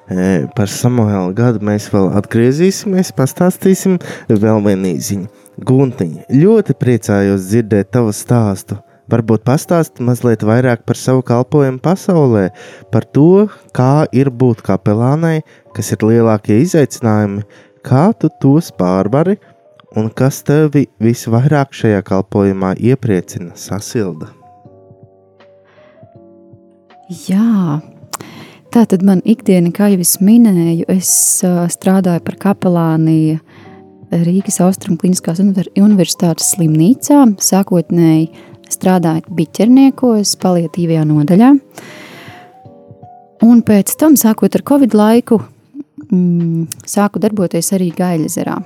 [0.55, 3.99] Par Samuēlu gadu mēs vēl atgriezīsimies, pastāstīsim
[4.30, 5.28] vēl vienu īziņu.
[5.68, 8.80] Guntiņa, ļoti priecājos dzirdēt tavu stāstu.
[9.12, 12.45] Varbūt pastāst mazliet vairāk par savu kalpošanu pasaulē,
[12.93, 15.41] par to, kā ir būt kapelānai,
[15.76, 17.43] kas ir lielākie izaicinājumi,
[17.84, 19.36] kā tu tos pārvari
[19.99, 24.32] un kas tevi visvairāk šajā kalpošanā iepriecina, sasilda.
[27.28, 27.82] Jā,
[28.72, 31.11] tā tad man ikdiena, kā jau es minēju, es
[31.45, 33.39] uh, strādāju par kapelāni
[34.11, 38.30] Rīgas Austrum Kliniskās Universitātes slimnīcā, sākotnēji
[38.72, 41.51] strādājot biķerniekos, palietīvajā nodaļā.
[43.47, 45.39] Un pēc tam, sākot ar Covid laiku,
[46.07, 48.59] mm, sāku darboties arī Gaļazerā,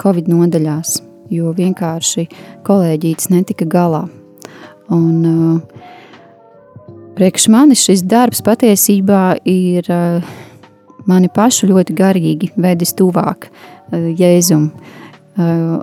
[0.00, 1.00] Covid nodaļās,
[1.34, 2.28] jo vienkārši
[2.64, 4.04] kolēģītis netika galā.
[4.92, 5.84] Un, uh,
[7.14, 10.24] priekš manis šis darbs patiesībā ir uh,
[11.08, 14.68] mani pašu ļoti garīgi vedis tuvāk uh, Jēzum,
[15.38, 15.80] uh,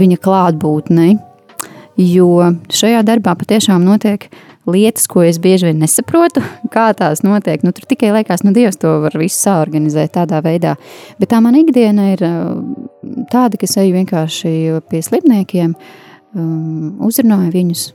[0.00, 1.16] viņa klātbūtnei.
[2.00, 4.30] Jo šajā darbā patiešām notiek
[4.70, 6.42] lietas, ko es bieži vien nesaprotu,
[6.74, 7.62] kā tās notiek.
[7.66, 10.76] Nu, tur tikai liekas, nu, Dievs to var visu saorganizēt tādā veidā.
[11.20, 12.24] Bet tā mana ikdiena ir
[13.30, 14.54] tāda, ka es eju vienkārši
[14.90, 15.74] pie slimniekiem,
[17.02, 17.90] uzrunāju viņus,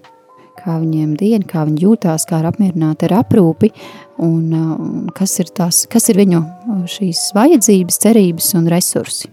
[0.66, 3.72] kā viņiem diena, kā viņi jūtās, kā ir apmierināti ar aprūpi,
[4.26, 6.42] un uh, kas ir, tās, kas ir viņu
[6.90, 9.30] šīs vajadzības, cerības un resursi.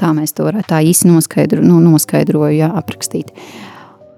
[0.00, 3.30] Tā mēs to varētu tā īsi noskaidro, nu, noskaidroju, jā, aprakstīt.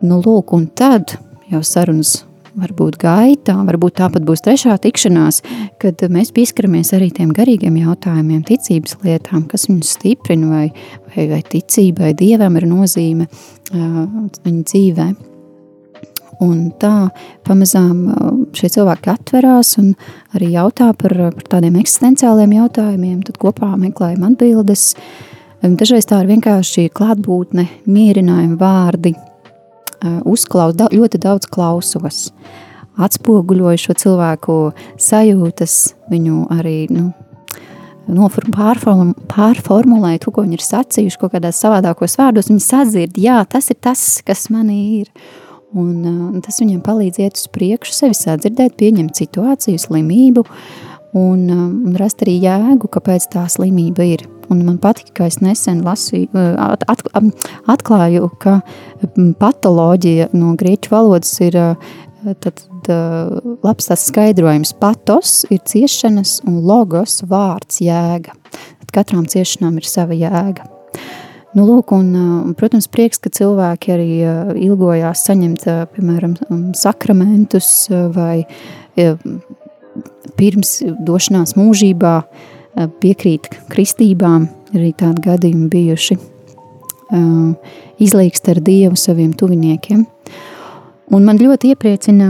[0.05, 1.19] Nu, lūk, un tad
[1.53, 2.23] jau sarunas
[2.57, 5.43] varbūt gaitā, varbūt tāpat būs trešā tikšanās,
[5.83, 10.67] kad mēs pieskaramies arī tiem garīgiem jautājumiem, ticības lietām, kas viņus stiprina, vai,
[11.13, 14.05] vai, vai ticībai, dievam ir nozīme uh,
[14.47, 15.11] viņa dzīvē.
[16.45, 17.09] Un tā
[17.47, 18.03] pamazām
[18.57, 19.95] šie cilvēki atverās un
[20.37, 23.23] arī jautā par, par tādiem eksistenciāliem jautājumiem.
[23.25, 24.91] Tad kopā meklējam atbildes.
[25.65, 29.15] Dažreiz tā ir vienkārši klātbūtne, mierinājuma vārdi,
[30.29, 32.27] uzklaus, da, ļoti daudz klausos.
[33.01, 34.57] Atspoguļoju šo cilvēku
[35.01, 35.79] sajūtas,
[36.13, 37.11] viņu arī nu,
[38.07, 42.53] pārformulēt, pārformulēt to, ko viņi ir sacījuši, kaut kādos savādākos vārdos.
[42.53, 45.11] Viņi sadzird, jā, tas ir tas, kas manī ir.
[45.75, 50.45] Un, un tas viņiem palīdz iet uz priekšu, sevi sadzirdēt, pieņemt situāciju, slimību
[51.19, 54.27] un, un rast arī jēgu, kāpēc tā slimība ir.
[54.53, 56.31] Un man patika, ka es nesen lasīju,
[56.63, 57.03] at, at,
[57.67, 58.61] atklāju, ka
[59.41, 61.59] patoloģija no grieķu valodas ir
[62.45, 62.63] tad,
[63.67, 64.75] labs tas skaidrojums.
[64.79, 68.37] Patos ir ciešanas un logos vārds jēga.
[68.85, 70.71] Tad katram ciešanām ir sava jēga.
[71.57, 74.09] Nu, lūk, un, protams, prieks, ka cilvēki arī
[74.67, 75.63] ilgojās saņemt,
[75.95, 76.35] piemēram,
[76.77, 78.45] sakramentus vai
[80.37, 80.73] pirms
[81.07, 82.13] došanās mūžībā
[83.01, 86.19] piekrīt kristībām, arī tādi gadījumi bijuši,
[88.05, 90.05] izlīgst ar Dievu saviem tuviniekiem.
[91.17, 92.29] Un man ļoti iepriecina,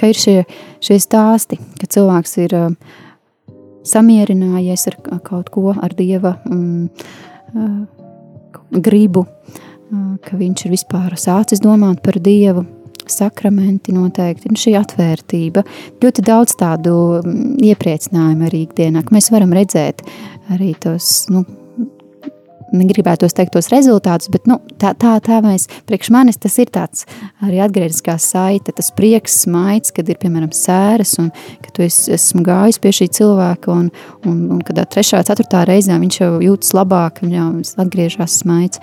[0.00, 0.38] ka ir šie,
[0.82, 2.58] šie stāsti, ka cilvēks ir
[3.88, 6.36] samierinājies ar kaut ko, ar Dieva
[8.72, 9.26] gribu,
[10.24, 12.64] ka viņš ir vispār sācis domāt par Dievu,
[13.10, 15.64] sakramenti noteikti, un šī atvērtība.
[16.02, 20.04] Ļoti daudz tādu mm, iepriecinājumu arī ikdienā, ka mēs varam redzēt
[20.54, 21.44] arī tos, nu,
[22.76, 27.06] negribētos teikt tos rezultātus, bet nu, tā, tā, tā mēs, priekš manis tas ir tāds
[27.44, 31.30] arī atgrieziskā saite, tas prieks, smaids, kad ir, piemēram, sēras un
[31.62, 33.90] ka tu es, esmu gājis pie šī cilvēka un,
[34.28, 38.82] un, un kad trešā, ceturtā reizē viņš jau jūtas labāk, viņam atgriežas smaids.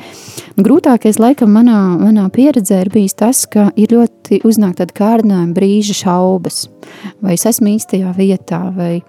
[0.59, 5.97] Grūtākais laikam manā, manā pieredzē ir bijis tas, ka ir ļoti uznāk tāda kārdinājuma brīža
[6.03, 6.67] šaubas,
[7.23, 8.99] vai es esmu īstajā vietā, vai,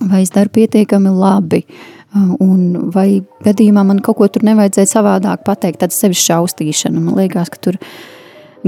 [0.00, 5.44] vai es daru pietiekami labi, uh, Un vai gadījumā man kaut ko tur nevajadzēja savādāk
[5.46, 6.98] pateikt, tāda sevis šaustīšana.
[6.98, 7.78] Man liekas, ka tur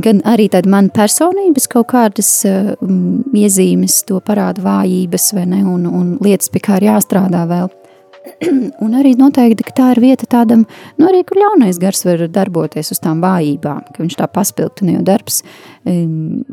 [0.02, 5.88] gan arī tāda man personības kaut kādas um, iezīmes, to parāda vājības vai ne, un,
[5.90, 7.72] un lietas, pie kā ir jāstrādā vēl.
[8.84, 10.62] un arī noteikti, ka tā ir vieta tādam,
[10.98, 15.06] nu arī, kur ļaunais gars var darboties uz tām vājībām, ka viņš tā paspilgtina, jo
[15.10, 15.42] darbs
[15.82, 16.44] um,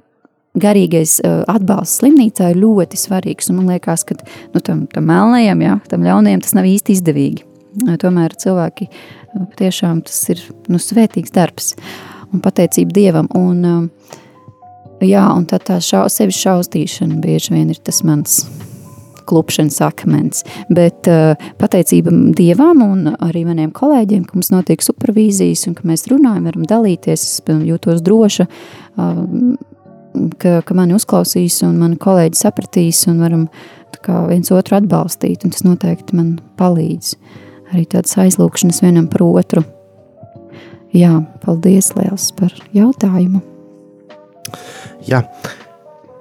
[0.57, 3.51] garīgais uh, atbalsts slimnīcā ir ļoti svarīgs.
[3.53, 7.45] Man liekas, ka nu, tam, tam melnajam, jā, tam ļaunajam tas nav īsti izdevīgi.
[8.01, 8.89] Tomēr cilvēki
[9.59, 10.41] tiešām tas ir
[10.71, 11.75] nu, svētīgs darbs
[12.33, 13.29] un pateicība Dievam.
[13.37, 13.91] Un,
[15.05, 18.41] jā, un tā, tā šau, sevi šaustīšana bieži vien ir tas mans
[19.29, 20.43] klupšanas akmens.
[20.73, 26.07] Bet uh, pateicība Dievam un arī maniem kolēģiem, ka mums notiek supervīzijas un ka mēs
[26.09, 28.49] runājam, varam dalīties, es jūtos droša.
[28.97, 29.21] Uh,
[30.39, 33.45] ka, ka mani uzklausīs un mani kolēģi sapratīs un varam
[34.03, 35.45] kā, viens otru atbalstīt.
[35.45, 37.15] Tas noteikti man palīdz
[37.73, 39.63] arī tādas aizlūkšanas vienam par otru.
[40.95, 43.43] Jā, paldies liels par jautājumu.
[45.05, 45.21] Jā,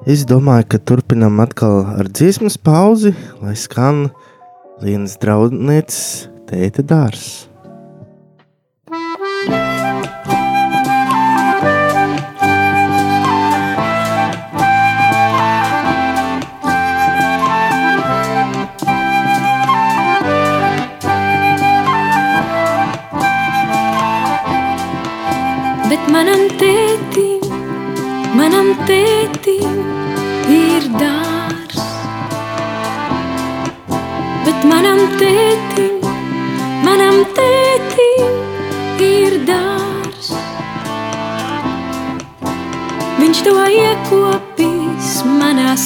[0.04, 4.08] es domāju, ka turpinām atkal ar dziesmas pauzi, lai skan
[4.78, 7.48] Lienas draudnieces tēta dārs.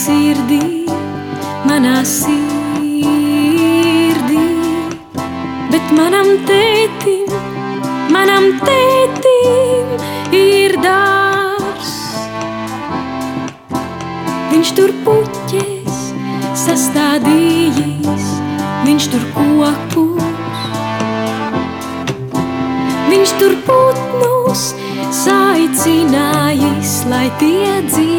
[0.03, 0.87] Sirdī,
[1.69, 3.03] manā sirdī.
[5.71, 7.31] Bet manam tētim,
[8.13, 9.93] manam tētim
[10.39, 11.93] ir dārs.
[14.51, 16.01] Viņš tur puķes
[16.65, 18.27] sastādījis,
[18.89, 20.31] viņš tur kokus.
[23.13, 24.63] Viņš tur putnus
[25.23, 28.12] saicinājis, lai tie dzied.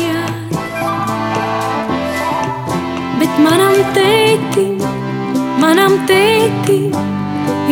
[5.73, 6.91] Manam tētim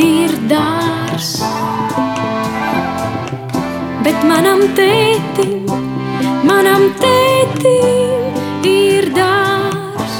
[0.01, 1.35] ir dārs.
[4.01, 5.69] Bet manam tētim,
[6.49, 10.15] manam tētim ir dārs.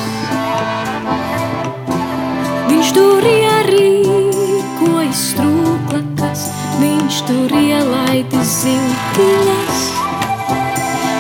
[2.70, 6.44] Viņš tur ierīkojas strūklakas,
[6.84, 9.82] viņš tur ielaidis ziltiņas.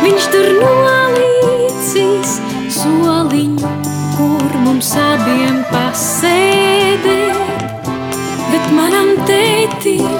[0.05, 2.38] Viņš tur nolīdzīs
[2.78, 3.74] soliņu,
[9.12, 10.12] manam tētim,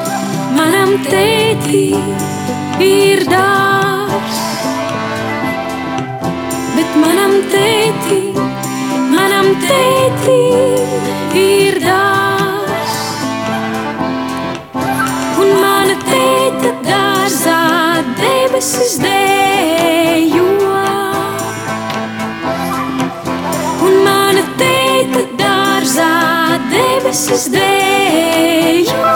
[0.56, 4.40] manam tētim ir dārs.
[6.76, 8.36] Bet manam tētim,
[9.14, 10.92] manam tētim
[11.40, 13.00] ir dārs.
[15.40, 17.60] Un mana tēta dārzā
[18.20, 20.41] debesis dejo.
[27.12, 29.08] Debesis dejo.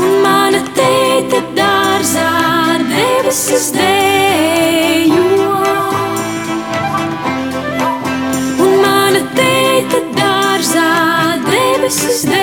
[0.00, 2.28] Un mana tēta dārzā
[2.88, 5.26] debesis dejo.
[8.64, 10.88] Un mana tēta dārzā
[11.50, 12.41] debesis dejo.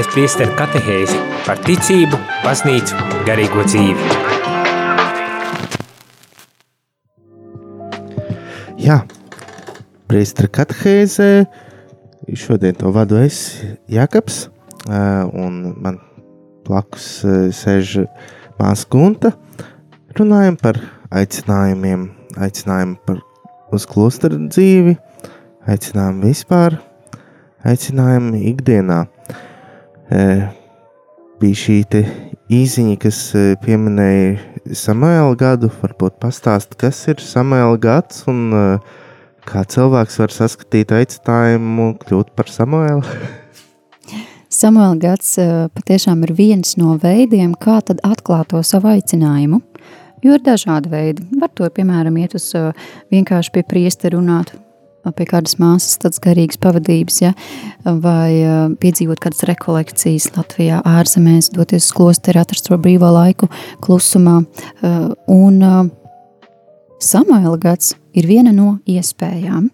[0.00, 2.96] Klausāties priesteru katehēzi par ticību, baznīcu,
[3.26, 4.00] garīgo dzīvi.
[8.80, 9.02] Jā,
[10.08, 11.44] Priestera katehēzē.
[12.32, 14.48] Šodien to vadu es, Jakobs,
[14.88, 16.00] ā, un man
[16.64, 17.20] blakus
[17.52, 18.06] sēž
[18.58, 19.34] māsa Gunta.
[20.16, 20.80] Runājam par
[21.12, 22.08] aicinājumiem,
[22.40, 23.20] aicinājumu par
[23.70, 24.96] uz klosteru dzīvi,
[25.68, 26.80] aicinājumu vispār,
[27.68, 29.04] aicinājumu ikdienā.
[30.10, 32.00] Bija šī te
[32.50, 33.18] īziņa, kas
[33.62, 35.70] pieminēja Samuēla gadu.
[35.80, 38.50] Varbūt pastāst, kas ir Samuēla gads un
[39.46, 43.04] kā cilvēks var saskatīt aicinājumu kļūt par Samuelu?
[44.60, 45.36] Samuēla gads
[45.78, 49.62] patiešām ir viens no veidiem, kā tad atklāt to savu aicinājumu.
[50.26, 51.24] Jo ir dažādi veidi.
[51.40, 52.50] Var to, piemēram, iet uz
[53.14, 54.52] vienkārši pie priestera runāt,
[55.16, 57.32] pie kādas māsas, tādas garīgas pavadības, ja?
[57.84, 63.50] vai piedzīvot kādas rekolekcijas Latvijā, ārzemēs, doties uz klosteri, atrast to brīvo laiku
[63.84, 64.40] klusumā.
[65.30, 65.62] Un
[67.00, 69.68] Samuēla gads ir viena no iespējām.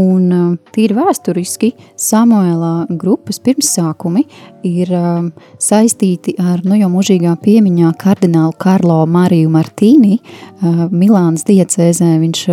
[0.00, 4.24] Un uh, tīri vēsturiski Samuēlā grupas pirmsākumi
[4.68, 5.28] ir uh,
[5.62, 12.48] saistīti ar nu jau mūžīgā piemiņā kardinālu Karlo Mariju Martīni uh, Milānas diecēzē viņš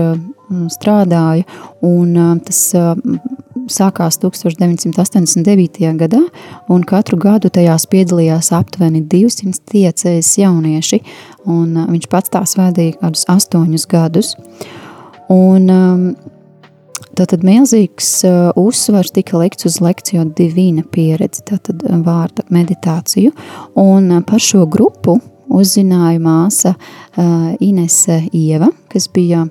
[0.72, 1.46] strādāja,
[1.86, 2.60] un tas
[3.72, 5.94] sākās 1989.
[6.00, 6.22] gadā,
[6.72, 11.02] un katru gadu tajās piedalījās aptuveni 200 tiecējas jaunieši,
[11.52, 14.36] un viņš pats tās vadīja kādus astoņus gadus.
[15.32, 16.16] Un,
[17.12, 18.22] Tātad milzīgs
[18.58, 23.34] uzsvars tika likts uz lekciju divīna pieredzi, tātad vārda meditāciju,
[23.76, 25.18] un par šo grupu
[25.52, 26.72] uzzināja māsa
[27.60, 29.44] Inese Ieva, kas bija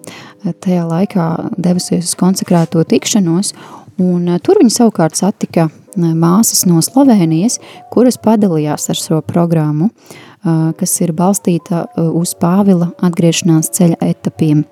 [0.64, 1.26] tajā laikā
[1.60, 3.52] devusies uz konsekrēto tikšanos,
[4.00, 5.68] un tur viņa savukārt satika
[6.00, 7.58] māsas no Slovenijas,
[7.92, 9.90] kuras padalījās ar šo programmu,
[10.80, 14.64] kas ir balstīta uz Pāvila atgriešanās ceļa etapiem.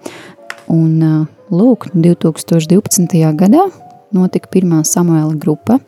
[0.68, 3.18] Un lūk, 2012.
[3.38, 3.64] gadā
[4.12, 5.78] notika pirmā Samuela grupa,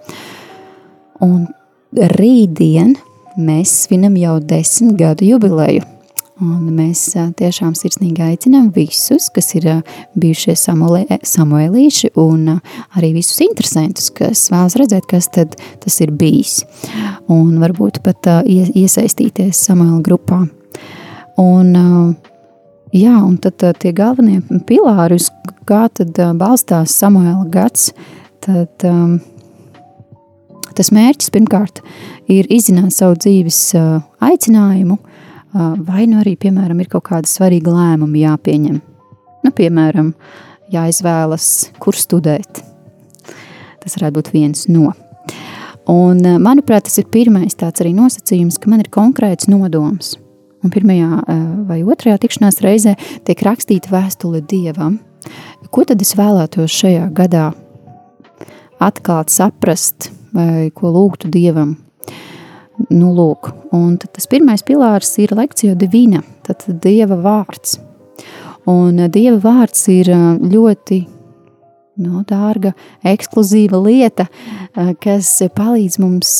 [1.24, 1.46] un
[1.92, 2.94] rītdien
[3.40, 5.86] mēs svinam jau desmit gadu jubileju.
[6.40, 7.02] Un mēs
[7.36, 9.66] tiešām sirsnīgi aicinām visus, kas ir
[10.16, 12.46] bijušie samuēlīši, un
[12.96, 16.62] arī visus interesantus, kas vēlas redzēt, kas tas ir bijis.
[17.28, 20.46] Un varbūt pat iesaistīties samuēla grupā.
[21.44, 21.76] Un
[22.90, 25.28] Jā, un tad tie galvenie pilāri, uz
[25.68, 27.92] kā tad balstās Samuēla gads,
[28.42, 29.20] tad um,
[30.74, 31.78] tas mērķis pirmkārt
[32.26, 37.70] ir izzināt savu dzīves uh, aicinājumu, uh, vai nu arī, piemēram, ir kaut kāda svarīga
[37.76, 38.80] lēmuma jāpieņem.
[39.46, 40.10] Nu, piemēram,
[40.74, 41.46] jāizvēlas,
[41.78, 42.64] kur studēt.
[43.80, 44.90] Tas varētu būt viens no.
[45.86, 50.16] Un, manuprāt, tas ir pirmais tāds arī nosacījums, ka man ir konkrēts nodoms–
[50.60, 51.22] Un pirmajā
[51.68, 54.98] vai otrajā tikšanās reizē tiek rakstīta vēstule dievam.
[55.72, 57.50] Ko tad es vēlētos šajā gadā
[58.80, 61.76] atklāt, saprast, vai ko lūgtu dievam?
[62.88, 67.76] Nu, lūk, un tas pirmais pilārs ir lekcija divina, tad dieva vārds.
[68.68, 70.08] Un dieva vārds ir
[70.40, 71.00] ļoti
[72.00, 72.72] nu, dārga,
[73.04, 74.28] ekskluzīva lieta,
[75.04, 76.32] kas palīdz mums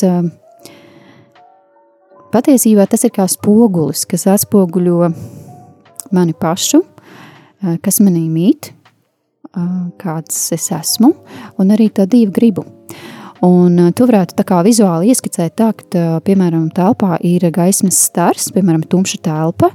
[2.31, 5.09] Patiesībā tas ir kā spogulis, kas atspoguļo
[6.15, 6.79] mani pašu,
[7.83, 8.71] kas manī mīt,
[9.99, 11.11] kāds es esmu,
[11.59, 12.63] un arī tā divu gribu.
[13.41, 18.83] Un tu varētu tā kā vizuāli ieskicēt tā, ka, piemēram, telpā ir gaismas stars, piemēram,
[18.85, 19.71] tumša telpa,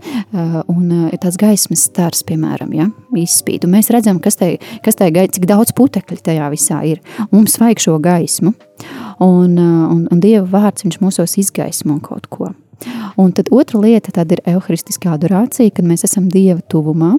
[0.71, 2.87] un ir tāds gaismas stars, piemēram, ja,
[3.19, 3.67] izspīd.
[3.67, 4.55] Un mēs redzam, kas tai,
[4.87, 7.03] kas tai, cik daudz putekļi tajā visā ir.
[7.35, 8.55] Mums vajag šo gaismu.
[9.23, 12.51] Un, un, un Dieva vārds, viņš mūsos izgaismo kaut ko.
[13.17, 17.17] Un tad otra lieta ir evaharistiskā adorācija, kad mēs esam Dieva tuvumā.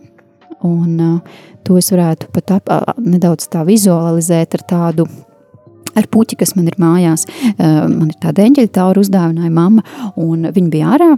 [0.65, 5.05] Un uh, to es varētu pat ap, uh, nedaudz tā vizualizēt ar tādu
[5.97, 7.27] ar puķi, kas man ir mājās.
[7.53, 9.85] Uh, man ir tāda eņģeļa taura uzdāvināja mamma,
[10.17, 11.11] un viņa bija ārā.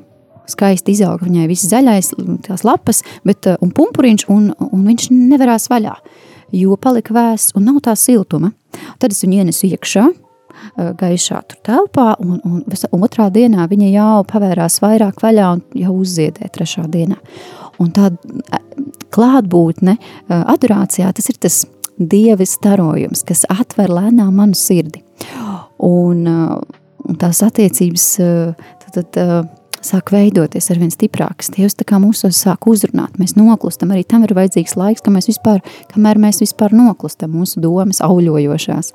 [0.50, 2.12] Skaisti izauga viņai viss zaļais,
[2.48, 5.94] tās lapas, bet, un pumpuriņš, un, un viņš nevarās vaļā,
[6.58, 8.50] jo palika vēss un nav tā siltuma.
[9.00, 10.08] Tad es viņu ienesu iekšā,
[10.78, 12.62] gaišā telpā, un, un,
[13.06, 17.20] otrā dienā viņa jau pavērās vairāk vaļā un jau uzziedē trešā dienā.
[17.80, 18.12] Un tā
[19.14, 19.96] klātbūtne
[20.30, 21.62] adorācijā tas ir tas
[22.00, 25.02] Dieva starojums, kas atver lēnām manu sirdi.
[25.84, 29.20] Un, un tās attiecības tad, tad,
[29.86, 31.52] sāk veidoties ar vien stiprākas.
[31.56, 33.94] Dievs tā kā mūsos sāk uzrunāt, mēs noklustam.
[33.96, 35.64] Arī tam ir vajadzīgs laiks, ka mēs vispār,
[35.94, 38.94] kamēr mēs vispār noklustam mūsu domas auļojošās.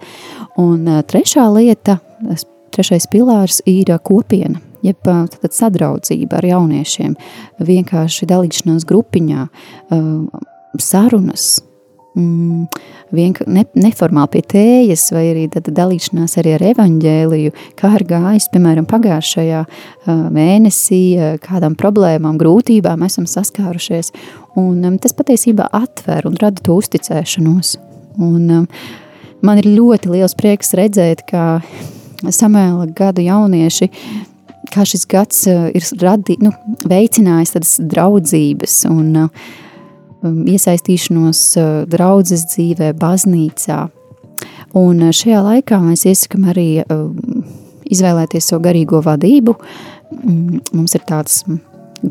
[0.61, 1.99] Un trešā lieta,
[2.75, 4.61] trešais pilārs ir kopiena.
[4.85, 7.15] Jeb tad sadraudzība ar jauniešiem,
[7.65, 9.47] vienkārši dalīšanās grupiņā,
[10.77, 11.63] sarunas,
[12.15, 12.67] mm,
[13.47, 19.63] ne, neformāli pie tējas, vai arī dalīšanās arī ar evaņģēliju, kā ir gājis, piemēram, pagājušajā
[20.35, 21.03] mēnesī,
[21.45, 24.13] kādām problēmām, grūtībām esam saskārušies.
[24.61, 27.75] Un tas patiesībā atver un rada to uzticēšanos.
[28.23, 28.69] Un,
[29.43, 31.59] man ir ļoti liels prieks redzēt, ka
[32.25, 33.91] Samuēla gadu jaunieši
[34.75, 36.51] kā šis gads ir radi, nu,
[36.89, 39.45] veicinājis tādas draudzības un uh,
[40.25, 43.83] iesaistīšanos uh, draudzes dzīvē, baznīcā.
[44.79, 47.45] Un uh, šajā laikā mēs iesakām arī um,
[47.85, 49.57] izvēlēties savu garīgo vadību.
[50.15, 51.45] Mm, mums ir tāds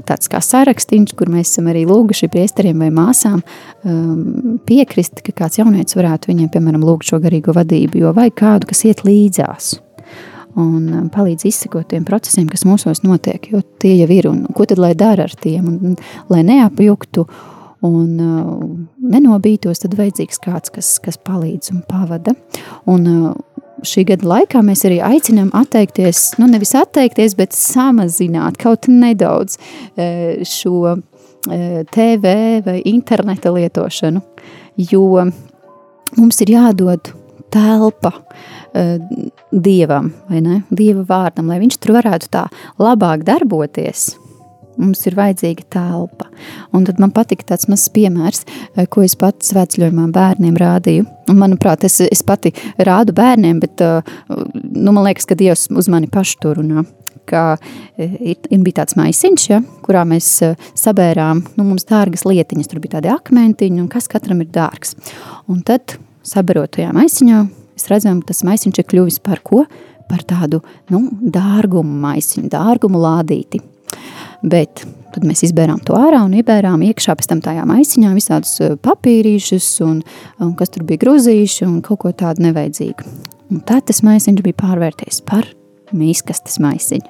[0.08, 3.44] tāds kā sarakstīns, kur mēs esam arī lūguši priesteriem vai māsām
[3.86, 8.72] um, piekrist, ka kāds jaunietis varētu viņiem, piemēram, lūgt šo garīgo vadību, jo vajag kādu,
[8.72, 9.76] kas iet līdzās
[10.60, 14.68] un um, palīdz izsekot tiem procesiem, kas mūsos notiek, jo tie jau ir, un ko
[14.70, 15.98] tad lai dara ar tiem, un
[16.30, 17.26] lai neapjuktu
[17.84, 18.60] un uh,
[19.14, 22.36] nenobītos, tad vajadzīgs kāds, kas, kas palīdz un pavada.
[22.90, 23.32] Un uh,
[23.84, 30.40] šī gada laikā mēs arī aicinām atteikties, nu nevis atteikties, bet samazināt kaut nedaudz uh,
[30.48, 31.02] šo uh,
[31.92, 34.24] TV vai interneta lietošanu,
[34.92, 35.28] jo
[36.18, 37.14] mums ir jādod
[37.54, 38.98] telpa uh,
[39.52, 40.64] dievam, vai ne?
[40.74, 42.48] Dieva vārdam, lai viņš tur varētu tā
[42.82, 44.14] labāk darboties.
[44.80, 46.30] Mums ir vajadzīga telpa.
[46.74, 51.06] Un tad man patika tāds mazs piemērs, uh, ko es pati svētceļojumā bērniem rādīju.
[51.32, 55.90] Un, manuprāt, es, es pati rādu bērniem, bet uh, nu, man liekas, ka Dievs uz
[55.92, 56.86] mani pašu tur runā.
[57.30, 57.54] Ka
[57.96, 60.28] ir, ir bija tāds maisiņš, ja, kurā mēs
[60.76, 62.68] sabērām nu, mums dārgas lietiņas.
[62.68, 64.98] Tur bija tādi akmentiņi, un kas katram ir dārgs.
[65.48, 65.96] Un tad,
[66.28, 69.64] saberot tajā maisiņā, Mēs redzam, ka tas maisiņš ir kļuvis par ko?
[70.10, 70.60] Par tādu
[70.94, 73.62] nu, dārgumu maisiņu, dārgumu lādīti.
[74.44, 74.84] Bet
[75.14, 79.70] tad mēs izbērām to ārā un iebērām iekšā pēc tam tajā maisiņā visādus eh, papīrīšus
[79.86, 80.02] un,
[80.44, 83.08] un kas tur bija gruzīši un kaut ko tādu nevajadzīgu.
[83.54, 85.48] Un tad tas maisiņš bija pārvērties par
[85.94, 87.10] mīskastes maisiņu.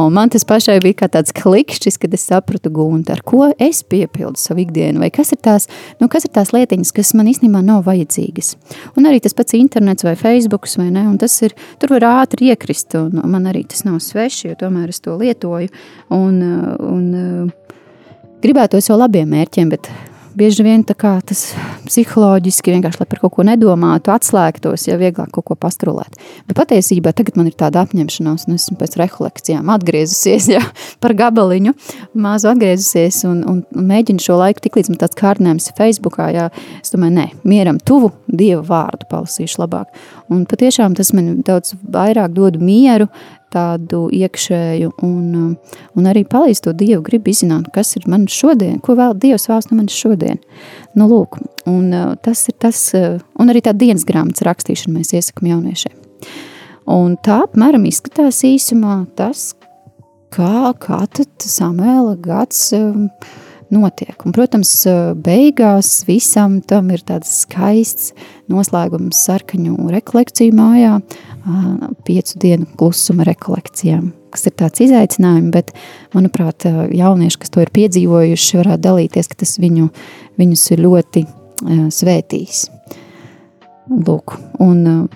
[0.00, 3.82] Un man tas pašai bija kā tāds klikšķis, kad es sapratu gūnu, ar ko es
[3.86, 5.68] piepildu savu ikdienu, vai kas ir tās,
[6.00, 8.54] nu, kas ir tās lietiņas, kas man īstenībā nav vajadzīgas.
[8.98, 12.50] Un arī tas pats internets vai Facebooks, vai ne, un tas ir, tur var ātri
[12.50, 15.70] iekrist, un man arī tas nav sveši, jo tomēr es to lietoju,
[16.14, 16.40] un,
[16.88, 17.52] un
[18.44, 19.92] gribētos jau labiem mērķiem, bet
[20.38, 21.42] bieži vien tas
[21.84, 26.18] psiholoģiski vienkārši, lai par kaut ko nedomātu, atslēgtos, ja vieglāk kaut ko pastrulēt.
[26.48, 30.62] Bet patiesībā tagad man ir tāda apņemšanās, un esmu pēc refleksijām atgriezusies jā,
[31.04, 31.74] par gabaliņu,
[32.14, 36.48] māzu atgriezusies un, un, un mēģinu šo laiku tik līdz man tāds kārdinājums Facebookā, jā,
[36.80, 39.92] es domāju, nē, mieram tuvu Dieva vārdu palasīšu labāk.
[40.32, 43.10] Un patiešām tas man daudz vairāk dod mieru,
[43.54, 45.50] tādu iekšēju un, um,
[45.94, 49.70] un arī palīdz to Dievu gribu izzināt, kas ir man šodien, ko vēl Dievs vēlas
[49.70, 50.40] no manis šodien.
[50.98, 51.38] Nu, lūk,
[51.70, 55.94] un uh, tas ir tas, uh, un arī tā dienas grāmatas rakstīšana mēs iesakam jauniešiem.
[56.90, 59.52] Un tā apmēram izskatās īsumā tas,
[60.34, 63.08] kā, kā tad Samuela gads um,
[63.72, 64.16] notiek.
[64.26, 68.12] Un, protams, uh, beigās visam tam ir tāds skaists
[68.52, 70.98] noslēgums sarkaņu rekolekciju mājā
[72.04, 75.72] piecu dienu klusuma rekolekcijām, kas ir tāds izaicinājums, bet,
[76.14, 79.90] manuprāt, jaunieši, kas to ir piedzīvojuši, varētu dalīties, ka tas viņu,
[80.40, 81.26] viņus ir ļoti
[81.94, 82.64] svētījis.
[83.92, 85.08] Lūk, un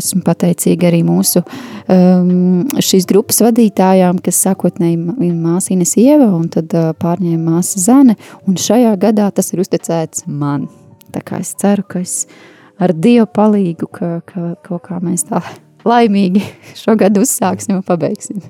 [0.00, 4.96] esmu pateicīga arī mūsu um, šīs grupas vadītājām, kas sākotnēji
[5.36, 8.16] māsa Ines Ieva un tad uh, pārņēma māsa Zane,
[8.48, 10.66] un šajā gadā tas ir uzticēts man.
[11.12, 12.51] Tā kā es ceru, ka es uh,
[12.82, 15.42] ar Dievu palīgu, ka, ka kaut kā mēs tā
[15.90, 16.44] laimīgi
[16.78, 18.42] šo gadu uzsāksim un pabeigsim.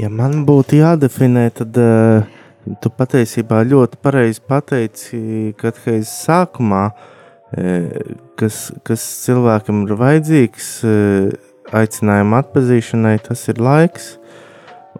[0.00, 2.24] Ja man būtu jādefinē, tad uh,
[2.80, 5.20] tu patiesībā ļoti pareizi pateici,
[5.60, 11.28] kad heiz sākumā, uh, kas, kas cilvēkam ir vajadzīgs uh,
[11.76, 14.14] aicinājuma atpazīšanai, tas ir laiks.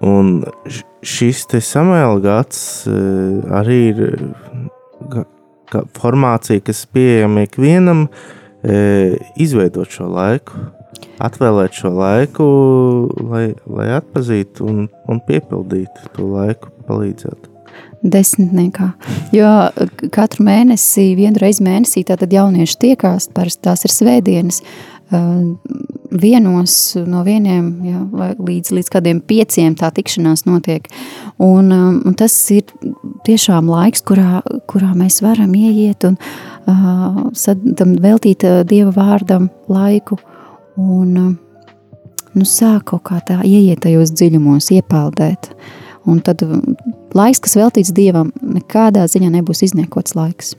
[0.07, 0.45] Un
[1.05, 4.05] šis te samēla gads uh, arī ir
[5.97, 8.40] formācija, kas pieejama ikvienam, uh,
[9.41, 10.65] izveidot šo laiku,
[11.23, 12.49] atvēlēt šo laiku,
[13.31, 17.49] lai, lai atpazītu un, un piepildītu to laiku, palīdzētu.
[18.01, 18.87] Desmitniekā.
[19.37, 19.49] Jo
[20.13, 24.63] katru mēnesi, vienu reizi mēnesī, tātad jaunieši tiekās, parasti tās ir svētdienas,
[26.11, 26.75] vienos
[27.07, 28.01] no vieniem jā,
[28.39, 30.87] līdz, līdz kādiem pieciem tā tikšanās notiek.
[31.43, 32.71] Un, un tas ir
[33.27, 34.41] tiešām laiks, kurā,
[34.71, 36.19] kurā mēs varam ieiet un
[36.69, 37.21] uh,
[37.79, 40.19] tam veltīt Dieva vārdam laiku
[40.81, 41.15] un
[42.35, 45.51] nu, sāk kaut kā tā ieiet tajos dziļumos, iepeldēt.
[46.09, 46.43] Un tad
[47.17, 50.55] laiks, kas veltīts Dievam, nekādā ziņā nebūs izniekots laiks.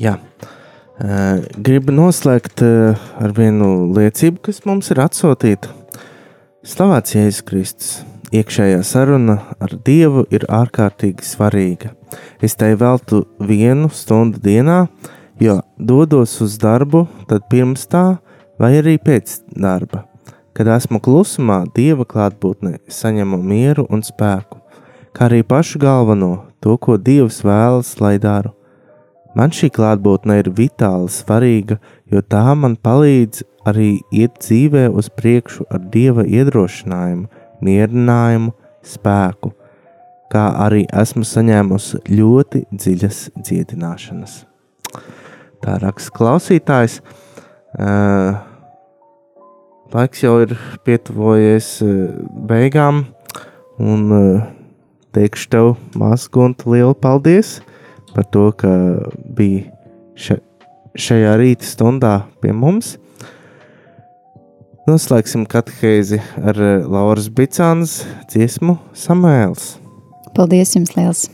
[0.00, 0.16] Jā.
[1.58, 5.72] Gribu noslēgt ar vienu liecību, kas mums ir atsūtīta.
[6.62, 8.11] Slavēts Jēzus Kristus!
[8.32, 11.90] Iekšējā saruna ar Dievu ir ārkārtīgi svarīga.
[12.40, 14.86] Es tai veltu vienu stundu dienā,
[15.36, 18.16] jo dodos uz darbu, tad pirms tā,
[18.56, 20.06] vai arī pēc darba.
[20.56, 24.62] Kad esmu klusumā, Dieva klātbūtnē saņemu mieru un spēku,
[25.12, 26.32] kā arī pašu galveno
[26.64, 28.54] to, ko Dievs vēlas, lai daru.
[29.36, 31.76] Man šī klātbūtne ir vitāli svarīga,
[32.08, 37.28] jo tā man palīdz arī iet dzīvē uz priekšu ar Dieva iedrošinājumu,
[37.64, 38.54] mierinājumu,
[38.86, 39.52] spēku,
[40.32, 44.38] kā arī esmu saņēmusi ļoti dziļas dziedināšanas.
[45.62, 46.98] Tā raksta klausītājs.
[47.72, 48.34] Uh,
[49.94, 51.92] laiks jau ir pietuvojies uh,
[52.48, 53.04] beigām,
[53.80, 54.48] un uh,
[55.16, 57.60] teikšu tev, Māsa Gunta, lielu paldies
[58.12, 58.70] par to, ka
[59.36, 59.66] biji
[60.18, 60.38] še,
[60.98, 62.96] šajā rīta stundā pie mums.
[64.82, 66.56] Noslēgsim katehēzi ar
[66.90, 68.00] Lauras Bicānas
[68.32, 69.76] dziesmu Samēls.
[70.34, 71.28] Paldies jums liels!